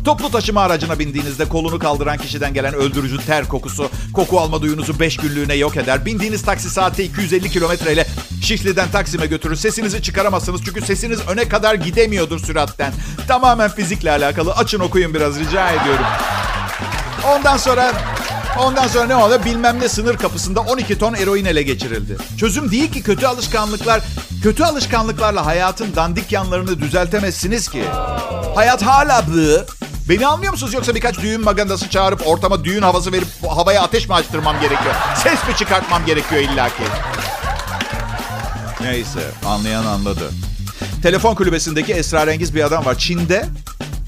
Toplu 0.04 0.30
taşıma 0.30 0.60
aracına 0.60 0.98
bindiğinizde 0.98 1.44
kolunu 1.44 1.78
kaldıran 1.78 2.18
kişiden 2.18 2.54
gelen 2.54 2.74
öldürücü 2.74 3.26
ter 3.26 3.48
kokusu, 3.48 3.90
koku 4.14 4.40
alma 4.40 4.62
duyunuzu 4.62 5.00
5 5.00 5.16
günlüğüne 5.16 5.54
yok 5.54 5.76
eder. 5.76 6.06
Bindiğiniz 6.06 6.42
taksi 6.42 6.70
saati 6.70 7.02
250 7.02 7.50
kilometreyle 7.50 8.06
Şişli'den 8.42 8.90
Taksim'e 8.90 9.26
götürür. 9.26 9.56
Sesinizi 9.56 10.02
çıkaramazsınız 10.02 10.60
çünkü 10.64 10.80
sesiniz 10.80 11.20
öne 11.28 11.48
kadar 11.48 11.74
gidemiyordur 11.74 12.38
süratten. 12.38 12.92
Tamamen 13.28 13.70
fizikle 13.70 14.10
alakalı. 14.10 14.52
Açın 14.52 14.80
okuyun 14.80 15.14
biraz 15.14 15.40
rica 15.40 15.70
ediyorum. 15.70 16.06
Ondan 17.28 17.56
sonra 17.56 17.92
Ondan 18.58 18.86
sonra 18.86 19.06
ne 19.06 19.16
oldu? 19.16 19.40
Bilmem 19.44 19.80
ne 19.80 19.88
sınır 19.88 20.16
kapısında 20.16 20.60
12 20.60 20.98
ton 20.98 21.14
eroin 21.14 21.44
ele 21.44 21.62
geçirildi. 21.62 22.16
Çözüm 22.38 22.70
değil 22.70 22.92
ki 22.92 23.02
kötü 23.02 23.26
alışkanlıklar. 23.26 24.02
Kötü 24.42 24.64
alışkanlıklarla 24.64 25.46
hayatın 25.46 25.94
dandik 25.96 26.32
yanlarını 26.32 26.80
düzeltemezsiniz 26.80 27.68
ki. 27.68 27.84
Hayat 28.54 28.82
hala 28.82 29.24
bu. 29.26 29.79
Beni 30.08 30.26
anlıyor 30.26 30.52
musunuz 30.52 30.74
yoksa 30.74 30.94
birkaç 30.94 31.18
düğün 31.18 31.40
magandası 31.40 31.90
çağırıp 31.90 32.26
ortama 32.26 32.64
düğün 32.64 32.82
havası 32.82 33.12
verip 33.12 33.28
havaya 33.48 33.82
ateş 33.82 34.08
mi 34.08 34.14
açtırmam 34.14 34.56
gerekiyor? 34.60 34.94
Ses 35.22 35.48
mi 35.48 35.56
çıkartmam 35.58 36.06
gerekiyor 36.06 36.40
illaki? 36.40 36.82
Neyse 38.80 39.20
anlayan 39.46 39.86
anladı. 39.86 40.30
Telefon 41.02 41.34
kulübesindeki 41.34 41.92
esrarengiz 41.92 42.54
bir 42.54 42.64
adam 42.64 42.84
var. 42.84 42.98
Çin'de 42.98 43.46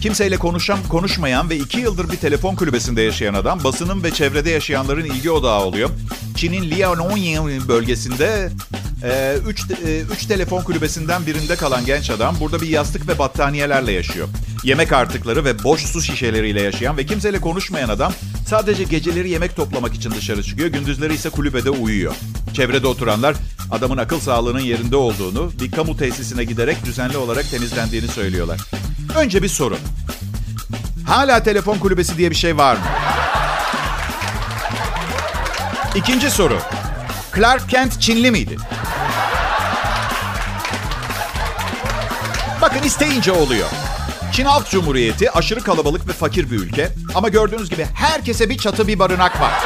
kimseyle 0.01 0.37
konuşan, 0.37 0.79
konuşmayan 0.89 1.51
ve 1.51 1.57
iki 1.57 1.81
yıldır 1.81 2.13
bir 2.13 2.17
telefon 2.17 2.55
kulübesinde 2.55 3.03
yaşayan 3.03 3.35
adam 3.35 3.65
basının 3.65 4.03
ve 4.03 4.11
çevrede 4.11 4.51
yaşayanların 4.51 5.05
ilgi 5.05 5.31
odağı 5.31 5.61
oluyor. 5.61 5.91
Çin'in 6.37 6.71
Liaoning 6.71 7.69
bölgesinde 7.69 8.51
3 8.97 9.05
e, 9.05 9.37
üç, 9.47 9.71
e, 9.71 10.01
üç 10.01 10.27
telefon 10.27 10.63
kulübesinden 10.63 11.27
birinde 11.27 11.57
kalan 11.57 11.87
genç 11.87 12.11
adam 12.11 12.37
burada 12.41 12.61
bir 12.61 12.69
yastık 12.69 13.09
ve 13.09 13.19
battaniyelerle 13.19 13.93
yaşıyor. 13.93 14.29
Yemek 14.63 14.93
artıkları 14.93 15.45
ve 15.45 15.65
boş 15.65 15.81
su 15.87 16.03
şişeleriyle 16.03 16.63
yaşayan 16.63 16.97
ve 16.97 17.07
kimseyle 17.07 17.41
konuşmayan 17.41 17.89
adam 17.89 18.13
sadece 18.49 18.85
geceleri 18.85 19.31
yemek 19.31 19.57
toplamak 19.57 19.95
için 19.95 20.11
dışarı 20.11 20.43
çıkıyor. 20.43 20.69
Gündüzleri 20.69 21.15
ise 21.15 21.31
kulübede 21.31 21.71
uyuyor. 21.71 22.15
Çevrede 22.55 22.87
oturanlar 22.87 23.37
adamın 23.71 23.97
akıl 23.97 24.21
sağlığının 24.21 24.61
yerinde 24.61 24.97
olduğunu, 24.97 25.53
bir 25.61 25.71
kamu 25.71 25.97
tesisine 25.97 26.45
giderek 26.45 26.85
düzenli 26.85 27.17
olarak 27.17 27.51
temizlendiğini 27.51 28.09
söylüyorlar. 28.09 28.61
Önce 29.17 29.43
bir 29.43 29.49
soru. 29.49 29.79
Hala 31.07 31.43
telefon 31.43 31.79
kulübesi 31.79 32.19
diye 32.19 32.31
bir 32.31 32.37
şey 32.37 32.57
var 32.57 32.77
mı? 32.77 32.83
İkinci 35.95 36.31
soru. 36.31 36.59
Clark 37.37 37.71
Kent 37.71 38.01
Çinli 38.01 38.31
miydi? 38.31 38.57
Bakın 42.63 42.83
isteyince 42.83 43.33
oluyor. 43.33 43.69
Çin 44.33 44.45
Halk 44.45 44.71
Cumhuriyeti 44.71 45.31
aşırı 45.31 45.61
kalabalık 45.61 46.09
ve 46.09 46.13
fakir 46.13 46.51
bir 46.51 46.57
ülke. 46.57 46.93
Ama 47.15 47.29
gördüğünüz 47.29 47.71
gibi 47.71 47.87
herkese 47.95 48.51
bir 48.51 48.59
çatı 48.59 48.89
bir 48.89 48.99
barınak 48.99 49.41
var. 49.41 49.53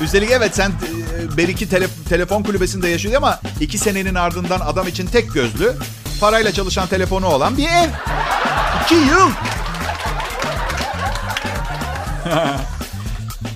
Üstelik 0.00 0.30
evet 0.30 0.56
sen 0.56 0.70
e, 0.70 1.36
Beriki 1.36 1.68
tele, 1.68 1.86
telefon 2.08 2.42
kulübesinde 2.42 2.88
yaşıyor 2.88 3.14
ama 3.14 3.40
iki 3.60 3.78
senenin 3.78 4.14
ardından 4.14 4.60
adam 4.60 4.88
için 4.88 5.06
tek 5.06 5.34
gözlü, 5.34 5.74
parayla 6.20 6.52
çalışan 6.52 6.86
telefonu 6.86 7.26
olan 7.26 7.56
bir 7.56 7.68
ev. 7.68 7.88
İki 8.84 8.94
yıl. 8.94 9.30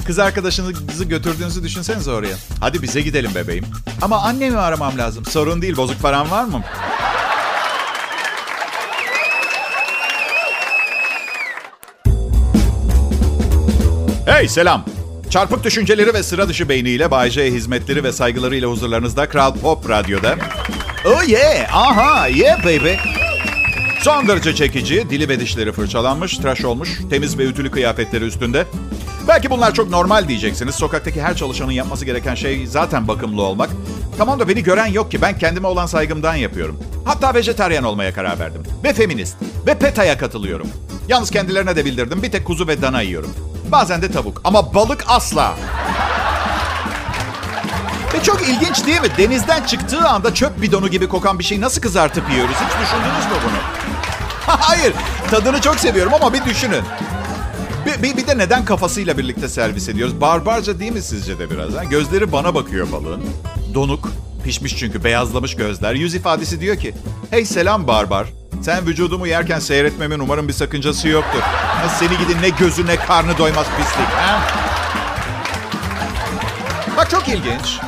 Kız 0.06 0.18
arkadaşınızı 0.18 1.04
götürdüğünüzü 1.04 1.62
düşünsenize 1.62 2.10
oraya. 2.10 2.36
Hadi 2.60 2.82
bize 2.82 3.00
gidelim 3.00 3.30
bebeğim. 3.34 3.64
Ama 4.02 4.22
annemi 4.22 4.58
aramam 4.58 4.98
lazım. 4.98 5.24
Sorun 5.24 5.62
değil. 5.62 5.76
Bozuk 5.76 6.02
param 6.02 6.30
var 6.30 6.44
mı? 6.44 6.64
Hey 14.28 14.48
selam. 14.48 14.84
Çarpık 15.30 15.64
düşünceleri 15.64 16.14
ve 16.14 16.22
sıra 16.22 16.48
dışı 16.48 16.68
beyniyle 16.68 17.10
Bay 17.10 17.30
hizmetleri 17.30 18.04
ve 18.04 18.12
saygılarıyla 18.12 18.68
huzurlarınızda 18.68 19.28
Kral 19.28 19.54
Pop 19.54 19.90
Radyo'da. 19.90 20.36
Oh 21.04 21.28
yeah, 21.28 21.76
aha, 21.76 22.28
yeah 22.28 22.58
baby. 22.58 22.92
Son 24.02 24.28
derece 24.28 24.54
çekici, 24.54 25.10
dili 25.10 25.28
ve 25.28 25.40
dişleri 25.40 25.72
fırçalanmış, 25.72 26.36
tıraş 26.36 26.64
olmuş, 26.64 26.98
temiz 27.10 27.38
ve 27.38 27.44
ütülü 27.44 27.70
kıyafetleri 27.70 28.24
üstünde. 28.24 28.66
Belki 29.28 29.50
bunlar 29.50 29.74
çok 29.74 29.90
normal 29.90 30.28
diyeceksiniz. 30.28 30.74
Sokaktaki 30.74 31.22
her 31.22 31.36
çalışanın 31.36 31.72
yapması 31.72 32.04
gereken 32.04 32.34
şey 32.34 32.66
zaten 32.66 33.08
bakımlı 33.08 33.42
olmak. 33.42 33.70
Tamam 34.18 34.40
da 34.40 34.48
beni 34.48 34.62
gören 34.62 34.86
yok 34.86 35.10
ki. 35.10 35.22
Ben 35.22 35.38
kendime 35.38 35.66
olan 35.66 35.86
saygımdan 35.86 36.34
yapıyorum. 36.34 36.78
Hatta 37.04 37.34
vejetaryen 37.34 37.82
olmaya 37.82 38.14
karar 38.14 38.38
verdim. 38.38 38.62
Ve 38.84 38.92
feminist. 38.92 39.36
Ve 39.66 39.78
PETA'ya 39.78 40.18
katılıyorum. 40.18 40.68
Yalnız 41.08 41.30
kendilerine 41.30 41.76
de 41.76 41.84
bildirdim. 41.84 42.22
Bir 42.22 42.30
tek 42.30 42.44
kuzu 42.44 42.66
ve 42.66 42.82
dana 42.82 43.02
yiyorum. 43.02 43.30
Bazen 43.72 44.02
de 44.02 44.10
tavuk. 44.10 44.40
Ama 44.44 44.74
balık 44.74 45.04
asla. 45.08 45.54
Ve 48.14 48.22
çok 48.22 48.42
ilginç 48.48 48.86
değil 48.86 49.00
mi? 49.00 49.08
Denizden 49.18 49.64
çıktığı 49.64 50.08
anda 50.08 50.34
çöp 50.34 50.62
bidonu 50.62 50.88
gibi 50.88 51.08
kokan 51.08 51.38
bir 51.38 51.44
şey 51.44 51.60
nasıl 51.60 51.80
kızartıp 51.80 52.30
yiyoruz? 52.30 52.54
Hiç 52.54 52.80
düşündünüz 52.82 53.24
mü 53.24 53.38
bunu? 53.44 53.58
Hayır. 54.60 54.92
Tadını 55.30 55.60
çok 55.60 55.76
seviyorum 55.76 56.14
ama 56.14 56.32
bir 56.34 56.44
düşünün. 56.44 56.82
Bir, 57.86 58.02
bir, 58.02 58.16
bir 58.16 58.26
de 58.26 58.38
neden 58.38 58.64
kafasıyla 58.64 59.18
birlikte 59.18 59.48
servis 59.48 59.88
ediyoruz? 59.88 60.20
Barbarca 60.20 60.78
değil 60.78 60.92
mi 60.92 61.02
sizce 61.02 61.38
de 61.38 61.50
biraz? 61.50 61.74
Ha? 61.74 61.84
Gözleri 61.84 62.32
bana 62.32 62.54
bakıyor 62.54 62.92
balığın. 62.92 63.24
Donuk, 63.74 64.08
pişmiş 64.48 64.76
çünkü 64.76 65.04
beyazlamış 65.04 65.56
gözler. 65.56 65.94
Yüz 65.94 66.14
ifadesi 66.14 66.60
diyor 66.60 66.76
ki, 66.76 66.94
hey 67.30 67.44
selam 67.44 67.86
barbar. 67.86 68.26
Sen 68.62 68.86
vücudumu 68.86 69.26
yerken 69.26 69.58
seyretmemin 69.58 70.18
umarım 70.18 70.48
bir 70.48 70.52
sakıncası 70.52 71.08
yoktur. 71.08 71.40
Ha, 71.40 71.88
seni 71.88 72.18
gidin 72.18 72.42
ne 72.42 72.48
gözü 72.48 72.86
ne 72.86 72.96
karnı 72.96 73.38
doymaz 73.38 73.66
pislik. 73.76 74.08
Ha? 74.08 74.40
Bak 76.96 77.10
çok 77.10 77.28
ilginç. 77.28 77.78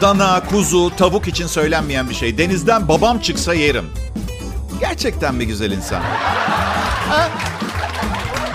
Dana, 0.00 0.40
kuzu, 0.50 0.96
tavuk 0.96 1.28
için 1.28 1.46
söylenmeyen 1.46 2.10
bir 2.10 2.14
şey. 2.14 2.38
Denizden 2.38 2.88
babam 2.88 3.18
çıksa 3.18 3.54
yerim. 3.54 3.86
Gerçekten 4.80 5.34
mi 5.34 5.46
güzel 5.46 5.70
insan? 5.70 6.00
Ha? 7.08 7.28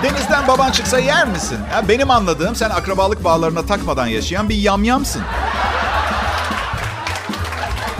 Denizden 0.03 0.47
baban 0.47 0.71
çıksa 0.71 0.99
yer 0.99 1.27
misin? 1.27 1.57
Ha, 1.71 1.87
benim 1.87 2.11
anladığım 2.11 2.55
sen 2.55 2.69
akrabalık 2.69 3.23
bağlarına 3.23 3.65
takmadan 3.65 4.07
yaşayan 4.07 4.49
bir 4.49 4.55
yamyamsın. 4.55 5.21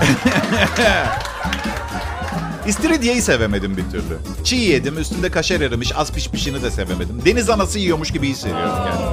İstiridyeyi 2.67 3.21
sevemedim 3.21 3.77
bir 3.77 3.83
türlü. 3.91 4.17
Çiğ 4.43 4.55
yedim, 4.55 4.97
üstünde 4.97 5.31
kaşar 5.31 5.61
erimiş, 5.61 5.91
az 5.95 6.11
pişmişini 6.11 6.63
de 6.63 6.71
sevemedim. 6.71 7.21
Deniz 7.25 7.49
anası 7.49 7.79
yiyormuş 7.79 8.11
gibi 8.11 8.27
hissediyorum 8.27 8.75
kendimi. 8.85 9.09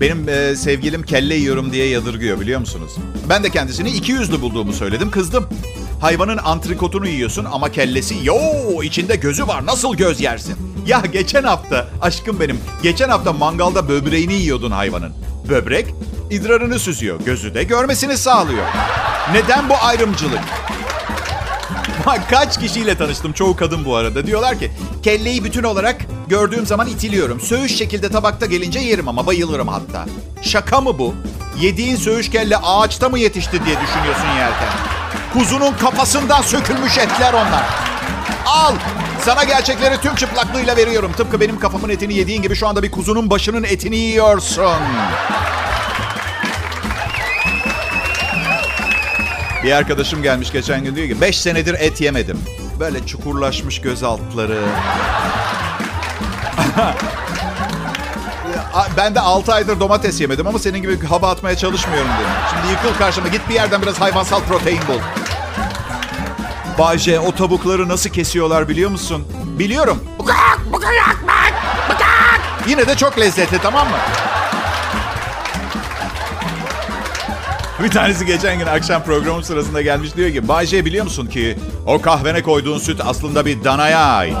Benim 0.00 0.28
e, 0.28 0.56
sevgilim 0.56 1.02
kelle 1.02 1.34
yiyorum 1.34 1.72
diye 1.72 1.88
yadırgıyor 1.88 2.40
biliyor 2.40 2.60
musunuz? 2.60 2.92
Ben 3.28 3.44
de 3.44 3.50
kendisini 3.50 3.90
iki 3.90 4.12
yüzlü 4.12 4.40
bulduğumu 4.40 4.72
söyledim, 4.72 5.10
kızdım. 5.10 5.46
Hayvanın 6.00 6.38
antrikotunu 6.44 7.08
yiyorsun 7.08 7.44
ama 7.52 7.72
kellesi 7.72 8.14
yo 8.22 8.36
içinde 8.82 9.16
gözü 9.16 9.46
var 9.46 9.66
nasıl 9.66 9.94
göz 9.96 10.20
yersin? 10.20 10.56
Ya 10.86 11.02
geçen 11.12 11.42
hafta 11.42 11.88
aşkım 12.02 12.40
benim 12.40 12.58
geçen 12.82 13.08
hafta 13.08 13.32
mangalda 13.32 13.88
böbreğini 13.88 14.34
yiyordun 14.34 14.70
hayvanın. 14.70 15.12
Böbrek 15.48 15.86
idrarını 16.32 16.78
süzüyor 16.78 17.20
gözü 17.20 17.54
de 17.54 17.64
görmesini 17.64 18.16
sağlıyor. 18.16 18.64
Neden 19.32 19.68
bu 19.68 19.74
ayrımcılık? 19.82 20.40
Kaç 22.30 22.60
kişiyle 22.60 22.98
tanıştım 22.98 23.32
çoğu 23.32 23.56
kadın 23.56 23.84
bu 23.84 23.96
arada. 23.96 24.26
Diyorlar 24.26 24.58
ki 24.58 24.70
kelleyi 25.02 25.44
bütün 25.44 25.62
olarak 25.62 25.96
gördüğüm 26.28 26.66
zaman 26.66 26.88
itiliyorum. 26.88 27.40
Söğüş 27.40 27.76
şekilde 27.76 28.08
tabakta 28.08 28.46
gelince 28.46 28.78
yerim 28.78 29.08
ama 29.08 29.26
bayılırım 29.26 29.68
hatta. 29.68 30.06
Şaka 30.42 30.80
mı 30.80 30.98
bu? 30.98 31.14
Yediğin 31.60 31.96
söğüş 31.96 32.30
kelle 32.30 32.56
ağaçta 32.56 33.08
mı 33.08 33.18
yetişti 33.18 33.52
diye 33.52 33.76
düşünüyorsun 33.80 34.28
yerken. 34.38 34.68
Kuzunun 35.32 35.72
kafasından 35.72 36.42
sökülmüş 36.42 36.98
etler 36.98 37.32
onlar. 37.32 37.64
Al! 38.46 38.74
Sana 39.20 39.44
gerçekleri 39.44 40.00
tüm 40.00 40.14
çıplaklığıyla 40.14 40.76
veriyorum. 40.76 41.12
Tıpkı 41.16 41.40
benim 41.40 41.58
kafamın 41.58 41.88
etini 41.88 42.14
yediğin 42.14 42.42
gibi 42.42 42.54
şu 42.54 42.68
anda 42.68 42.82
bir 42.82 42.90
kuzunun 42.90 43.30
başının 43.30 43.62
etini 43.64 43.96
yiyorsun. 43.96 44.76
Bir 49.64 49.72
arkadaşım 49.72 50.22
gelmiş 50.22 50.52
geçen 50.52 50.84
gün 50.84 50.96
diyor 50.96 51.08
ki 51.08 51.20
5 51.20 51.40
senedir 51.40 51.74
et 51.74 52.00
yemedim. 52.00 52.38
Böyle 52.80 53.06
çukurlaşmış 53.06 53.80
göz 53.80 54.02
altları. 54.02 54.58
ben 58.96 59.14
de 59.14 59.20
6 59.20 59.52
aydır 59.52 59.80
domates 59.80 60.20
yemedim 60.20 60.46
ama 60.46 60.58
senin 60.58 60.82
gibi 60.82 61.06
hava 61.06 61.30
atmaya 61.30 61.56
çalışmıyorum 61.56 62.10
dedim. 62.20 62.30
Şimdi 62.50 62.72
yıkıl 62.72 62.98
karşıma 62.98 63.28
git 63.28 63.48
bir 63.48 63.54
yerden 63.54 63.82
biraz 63.82 64.00
hayvansal 64.00 64.40
protein 64.40 64.80
bul. 64.88 64.98
Bayce 66.78 67.20
o 67.20 67.32
tavukları 67.32 67.88
nasıl 67.88 68.10
kesiyorlar 68.10 68.68
biliyor 68.68 68.90
musun? 68.90 69.28
Biliyorum. 69.58 70.04
Yine 72.68 72.86
de 72.86 72.96
çok 72.96 73.18
lezzetli 73.18 73.58
tamam 73.58 73.88
mı? 73.88 73.96
Bir 77.80 77.90
tanesi 77.90 78.26
geçen 78.26 78.58
gün 78.58 78.66
akşam 78.66 79.02
programın 79.02 79.42
sırasında 79.42 79.82
gelmiş 79.82 80.16
diyor 80.16 80.32
ki 80.32 80.48
Bayce 80.48 80.84
biliyor 80.84 81.04
musun 81.04 81.26
ki 81.26 81.58
o 81.86 82.00
kahvene 82.00 82.42
koyduğun 82.42 82.78
süt 82.78 83.00
aslında 83.04 83.46
bir 83.46 83.64
danaya 83.64 83.98
ait. 83.98 84.36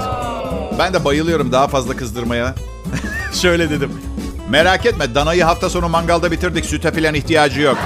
Ben 0.78 0.94
de 0.94 1.04
bayılıyorum 1.04 1.52
daha 1.52 1.68
fazla 1.68 1.96
kızdırmaya. 1.96 2.54
Şöyle 3.42 3.70
dedim. 3.70 3.92
Merak 4.50 4.86
etme 4.86 5.14
danayı 5.14 5.44
hafta 5.44 5.70
sonu 5.70 5.88
mangalda 5.88 6.30
bitirdik 6.30 6.64
süte 6.64 6.92
falan 6.92 7.14
ihtiyacı 7.14 7.60
yok. 7.60 7.78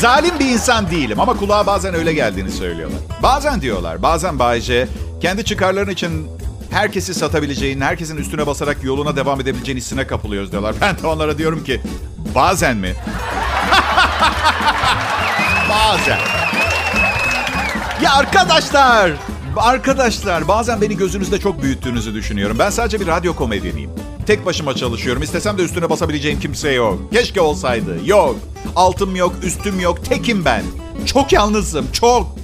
Zalim 0.00 0.38
bir 0.38 0.44
insan 0.44 0.90
değilim 0.90 1.20
ama 1.20 1.36
kulağa 1.36 1.66
bazen 1.66 1.94
öyle 1.94 2.12
geldiğini 2.12 2.50
söylüyorlar. 2.50 2.98
Bazen 3.22 3.60
diyorlar, 3.60 4.02
bazen 4.02 4.38
Bayce 4.38 4.88
kendi 5.20 5.44
çıkarların 5.44 5.90
için 5.90 6.26
herkesi 6.70 7.14
satabileceğin, 7.14 7.80
herkesin 7.80 8.16
üstüne 8.16 8.46
basarak 8.46 8.84
yoluna 8.84 9.16
devam 9.16 9.40
edebileceğin 9.40 9.78
hissine 9.78 10.06
kapılıyoruz 10.06 10.52
diyorlar. 10.52 10.74
Ben 10.80 10.98
de 10.98 11.06
onlara 11.06 11.38
diyorum 11.38 11.64
ki 11.64 11.80
bazen 12.36 12.76
mi? 12.76 12.94
bazen. 15.70 16.18
Ya 18.02 18.14
arkadaşlar, 18.14 19.12
arkadaşlar 19.56 20.48
bazen 20.48 20.80
beni 20.80 20.96
gözünüzde 20.96 21.40
çok 21.40 21.62
büyüttüğünüzü 21.62 22.14
düşünüyorum. 22.14 22.56
Ben 22.58 22.70
sadece 22.70 23.00
bir 23.00 23.06
radyo 23.06 23.36
komedyeniyim. 23.36 23.90
Tek 24.26 24.46
başıma 24.46 24.74
çalışıyorum. 24.74 25.22
İstesem 25.22 25.58
de 25.58 25.62
üstüne 25.62 25.90
basabileceğim 25.90 26.40
kimse 26.40 26.70
yok. 26.70 27.12
Keşke 27.12 27.40
olsaydı. 27.40 27.96
Yok. 28.04 28.36
Altım 28.76 29.16
yok, 29.16 29.34
üstüm 29.42 29.80
yok. 29.80 30.04
Tekim 30.04 30.44
ben. 30.44 30.62
Çok 31.06 31.32
yalnızım, 31.32 31.86
çok. 31.92 32.36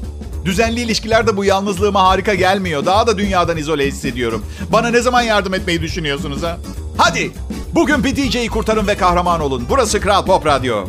Düzenli 0.45 0.81
ilişkilerde 0.81 1.37
bu 1.37 1.45
yalnızlığıma 1.45 2.03
harika 2.03 2.35
gelmiyor. 2.35 2.87
Daha 2.87 3.07
da 3.07 3.19
dünyadan 3.19 3.57
izole 3.57 3.87
hissediyorum. 3.87 4.47
Bana 4.73 4.89
ne 4.89 5.01
zaman 5.01 5.23
yardım 5.23 5.55
etmeyi 5.55 5.83
düşünüyorsunuz 5.83 6.43
ha? 6.43 6.59
Hadi 6.97 7.33
bugün 7.75 8.05
bir 8.05 8.17
DJ'yi 8.17 8.49
kurtarın 8.49 8.87
ve 8.87 8.97
kahraman 8.97 9.41
olun. 9.41 9.67
Burası 9.69 10.01
Kral 10.01 10.27
Pop 10.27 10.47
Radyo. 10.47 10.87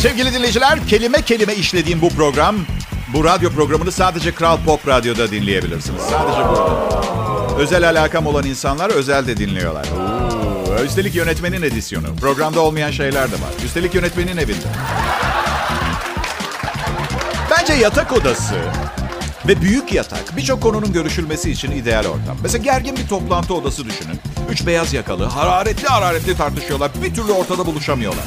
Sevgili 0.00 0.34
dinleyiciler, 0.34 0.78
kelime 0.88 1.22
kelime 1.22 1.54
işlediğim 1.54 2.00
bu 2.00 2.08
program, 2.08 2.56
bu 3.14 3.24
radyo 3.24 3.50
programını 3.50 3.92
sadece 3.92 4.34
Kral 4.34 4.58
Pop 4.64 4.88
Radyo'da 4.88 5.30
dinleyebilirsiniz. 5.30 6.02
Sadece 6.02 6.48
burada. 6.48 6.96
Özel 7.58 7.88
alakam 7.88 8.26
olan 8.26 8.44
insanlar 8.46 8.90
özel 8.90 9.26
de 9.26 9.36
dinliyorlar. 9.36 9.86
Üstelik 10.84 11.14
yönetmenin 11.14 11.62
edisyonu. 11.62 12.06
Programda 12.20 12.60
olmayan 12.60 12.90
şeyler 12.90 13.28
de 13.30 13.34
var. 13.34 13.64
Üstelik 13.64 13.94
yönetmenin 13.94 14.36
evinde. 14.36 14.66
Bence 17.68 17.82
yatak 17.82 18.12
odası 18.12 18.54
ve 19.48 19.60
büyük 19.60 19.92
yatak 19.92 20.36
birçok 20.36 20.62
konunun 20.62 20.92
görüşülmesi 20.92 21.50
için 21.50 21.70
ideal 21.70 22.04
ortam. 22.04 22.36
Mesela 22.42 22.64
gergin 22.64 22.96
bir 22.96 23.08
toplantı 23.08 23.54
odası 23.54 23.84
düşünün. 23.84 24.20
Üç 24.50 24.66
beyaz 24.66 24.92
yakalı 24.92 25.24
hararetli 25.24 25.88
hararetli 25.88 26.36
tartışıyorlar. 26.36 26.90
Bir 27.02 27.14
türlü 27.14 27.32
ortada 27.32 27.66
buluşamıyorlar. 27.66 28.24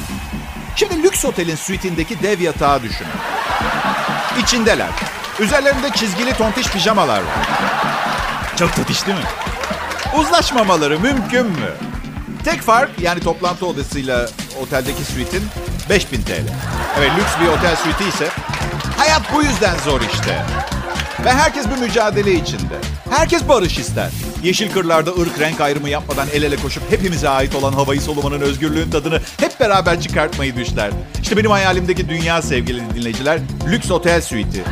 Şimdi 0.76 1.02
lüks 1.02 1.24
otelin 1.24 1.56
suite'indeki 1.56 2.22
dev 2.22 2.40
yatağı 2.40 2.82
düşünün. 2.82 3.10
İçindeler. 4.42 4.90
Üzerlerinde 5.38 5.90
çizgili 5.94 6.32
tontiş 6.32 6.66
pijamalar 6.66 7.20
var. 7.20 7.48
Çok 8.56 8.76
tatlış 8.76 9.06
değil 9.06 9.18
mi? 9.18 9.24
Uzlaşmamaları 10.20 11.00
mümkün 11.00 11.46
mü? 11.46 11.70
Tek 12.44 12.62
fark 12.62 12.90
yani 13.00 13.20
toplantı 13.20 13.66
odasıyla 13.66 14.28
oteldeki 14.62 15.04
suite'in 15.04 15.44
5000 15.90 16.22
TL. 16.22 16.30
Evet 16.98 17.10
lüks 17.18 17.32
bir 17.40 17.46
otel 17.46 17.76
suite 17.76 18.08
ise 18.08 18.28
hayat 19.00 19.22
bu 19.34 19.42
yüzden 19.42 19.78
zor 19.84 20.00
işte. 20.00 20.42
Ve 21.24 21.32
herkes 21.32 21.66
bir 21.70 21.76
mücadele 21.76 22.32
içinde. 22.32 22.74
Herkes 23.10 23.48
barış 23.48 23.78
ister. 23.78 24.10
Yeşil 24.42 24.72
kırlarda 24.72 25.10
ırk 25.10 25.40
renk 25.40 25.60
ayrımı 25.60 25.88
yapmadan 25.88 26.28
el 26.34 26.42
ele 26.42 26.56
koşup 26.56 26.92
hepimize 26.92 27.28
ait 27.28 27.54
olan 27.54 27.72
havayı 27.72 28.00
solumanın 28.00 28.40
özgürlüğün 28.40 28.90
tadını 28.90 29.20
hep 29.40 29.60
beraber 29.60 30.00
çıkartmayı 30.00 30.56
düşler. 30.56 30.90
İşte 31.22 31.36
benim 31.36 31.50
hayalimdeki 31.50 32.08
dünya 32.08 32.42
sevgili 32.42 32.94
dinleyiciler. 32.94 33.38
Lüks 33.70 33.90
otel 33.90 34.20
suite'i. 34.22 34.62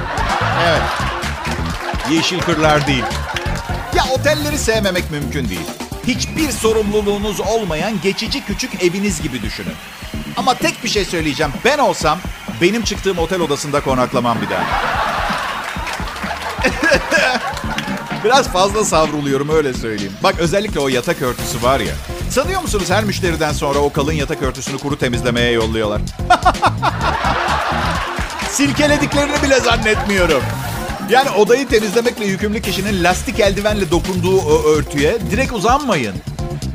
Evet. 0.69 0.83
Yeşil 2.11 2.41
kırlar 2.41 2.87
değil. 2.87 3.05
Ya 3.95 4.05
otelleri 4.19 4.59
sevmemek 4.59 5.11
mümkün 5.11 5.49
değil. 5.49 5.67
Hiçbir 6.07 6.51
sorumluluğunuz 6.51 7.41
olmayan 7.41 8.01
geçici 8.03 8.45
küçük 8.45 8.83
eviniz 8.83 9.23
gibi 9.23 9.43
düşünün. 9.43 9.75
Ama 10.37 10.55
tek 10.55 10.85
bir 10.85 10.89
şey 10.89 11.05
söyleyeceğim. 11.05 11.53
Ben 11.65 11.79
olsam 11.79 12.19
benim 12.61 12.83
çıktığım 12.83 13.19
otel 13.19 13.41
odasında 13.41 13.81
konaklamam 13.81 14.39
bir 14.43 14.51
daha. 14.51 14.63
Biraz 18.25 18.49
fazla 18.49 18.85
savruluyorum 18.85 19.49
öyle 19.49 19.75
söyleyeyim. 19.75 20.13
Bak 20.23 20.35
özellikle 20.39 20.81
o 20.81 20.89
yatak 20.89 21.23
örtüsü 21.23 21.63
var 21.63 21.81
ya. 21.81 21.93
Sanıyor 22.31 22.63
musunuz 22.63 22.91
her 22.91 23.05
müşteriden 23.05 23.53
sonra 23.53 23.79
o 23.79 23.93
kalın 23.93 24.13
yatak 24.13 24.43
örtüsünü 24.43 24.79
kuru 24.79 24.99
temizlemeye 24.99 25.53
yolluyorlar? 25.53 26.01
Silkelediklerini 28.51 29.43
bile 29.43 29.61
zannetmiyorum. 29.61 30.43
Yani 31.11 31.31
odayı 31.31 31.69
temizlemekle 31.69 32.25
yükümlü 32.25 32.63
kişinin 32.63 33.05
lastik 33.05 33.41
eldivenle 33.41 33.91
dokunduğu 33.91 34.41
o 34.41 34.63
örtüye 34.63 35.19
direkt 35.31 35.53
uzanmayın. 35.53 36.15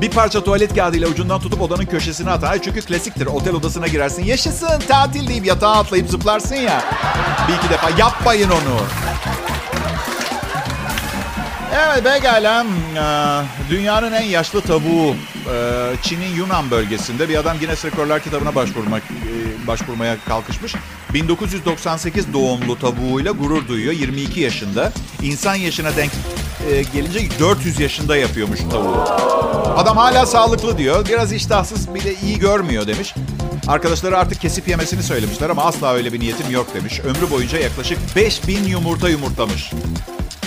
Bir 0.00 0.10
parça 0.10 0.44
tuvalet 0.44 0.74
kağıdıyla 0.74 1.08
ucundan 1.08 1.40
tutup 1.40 1.60
odanın 1.60 1.86
köşesine 1.86 2.30
atın. 2.30 2.46
Ay 2.46 2.62
çünkü 2.62 2.80
klasiktir. 2.80 3.26
Otel 3.26 3.54
odasına 3.54 3.86
girersin. 3.86 4.24
Yaşasın 4.24 4.80
tatil 4.88 5.28
deyip 5.28 5.46
yatağa 5.46 5.72
atlayıp 5.72 6.10
zıplarsın 6.10 6.54
ya. 6.54 6.82
Bir 7.48 7.54
iki 7.54 7.70
defa 7.70 7.90
yapmayın 7.98 8.50
onu. 8.50 8.80
Evet 11.74 12.04
pekala. 12.04 12.66
Dünyanın 13.70 14.12
en 14.12 14.24
yaşlı 14.24 14.60
tavuğu 14.60 15.16
Çin'in 16.02 16.36
Yunan 16.36 16.70
bölgesinde 16.70 17.28
bir 17.28 17.36
adam 17.36 17.58
Guinness 17.58 17.84
Rekorlar 17.84 18.22
kitabına 18.22 18.54
başvurmak 18.54 19.02
başvurmaya 19.66 20.16
kalkışmış. 20.28 20.74
1998 21.14 22.32
doğumlu 22.32 22.78
tavuğuyla 22.78 23.32
gurur 23.32 23.68
duyuyor. 23.68 23.92
22 23.92 24.40
yaşında. 24.40 24.92
İnsan 25.22 25.54
yaşına 25.54 25.96
denk 25.96 26.10
gelince 26.92 27.20
400 27.40 27.80
yaşında 27.80 28.16
yapıyormuş 28.16 28.60
tavuğu. 28.70 29.04
Adam 29.76 29.96
hala 29.96 30.26
sağlıklı 30.26 30.78
diyor. 30.78 31.08
Biraz 31.08 31.32
iştahsız 31.32 31.94
bir 31.94 32.04
de 32.04 32.14
iyi 32.14 32.38
görmüyor 32.38 32.86
demiş. 32.86 33.14
Arkadaşları 33.66 34.18
artık 34.18 34.40
kesip 34.40 34.68
yemesini 34.68 35.02
söylemişler 35.02 35.50
ama 35.50 35.64
asla 35.64 35.94
öyle 35.94 36.12
bir 36.12 36.20
niyetim 36.20 36.50
yok 36.50 36.74
demiş. 36.74 37.00
Ömrü 37.00 37.30
boyunca 37.30 37.58
yaklaşık 37.58 37.98
5000 38.16 38.64
yumurta 38.64 39.08
yumurtlamış. 39.08 39.72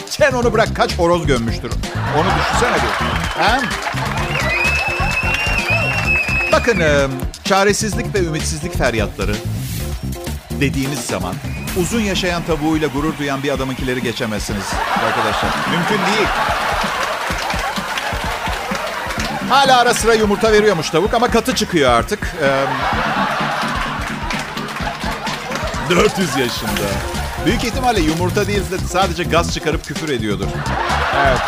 Sen 0.05 0.31
onu 0.31 0.53
bırak 0.53 0.75
kaç 0.75 0.97
horoz 0.97 1.25
gömmüştür. 1.27 1.71
Onu 2.17 2.27
düşünsene 2.39 2.75
bir. 2.75 3.05
He? 3.43 3.59
Bakın 6.51 6.77
çaresizlik 7.43 8.15
ve 8.15 8.19
ümitsizlik 8.19 8.77
feryatları 8.77 9.35
dediğimiz 10.61 10.99
zaman 10.99 11.35
uzun 11.77 12.01
yaşayan 12.01 12.43
tavuğuyla 12.43 12.87
gurur 12.87 13.17
duyan 13.17 13.43
bir 13.43 13.51
adamınkileri 13.51 14.01
geçemezsiniz 14.01 14.65
arkadaşlar. 15.05 15.49
Mümkün 15.71 15.97
değil. 15.97 16.27
Hala 19.49 19.77
ara 19.77 19.93
sıra 19.93 20.13
yumurta 20.13 20.51
veriyormuş 20.51 20.89
tavuk 20.89 21.13
ama 21.13 21.31
katı 21.31 21.55
çıkıyor 21.55 21.91
artık. 21.91 22.35
Ee, 22.43 22.65
400 25.89 26.37
yaşında. 26.37 26.87
Büyük 27.45 27.63
ihtimalle 27.63 28.01
yumurta 28.01 28.47
değil 28.47 28.71
de 28.71 28.77
sadece 28.91 29.23
gaz 29.23 29.53
çıkarıp 29.53 29.85
küfür 29.85 30.09
ediyordur. 30.09 30.45
Evet. 31.27 31.39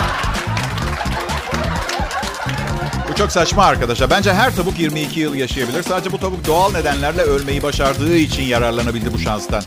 Çok 3.20 3.32
saçma 3.32 3.64
arkadaşlar. 3.64 4.10
Bence 4.10 4.34
her 4.34 4.56
tavuk 4.56 4.80
22 4.80 5.20
yıl 5.20 5.36
yaşayabilir. 5.36 5.84
Sadece 5.84 6.12
bu 6.12 6.20
tavuk 6.20 6.48
doğal 6.48 6.72
nedenlerle 6.72 7.22
ölmeyi 7.22 7.64
başardığı 7.64 8.16
için 8.16 8.44
yararlanabildi 8.44 9.14
bu 9.14 9.20
şanstan. 9.20 9.64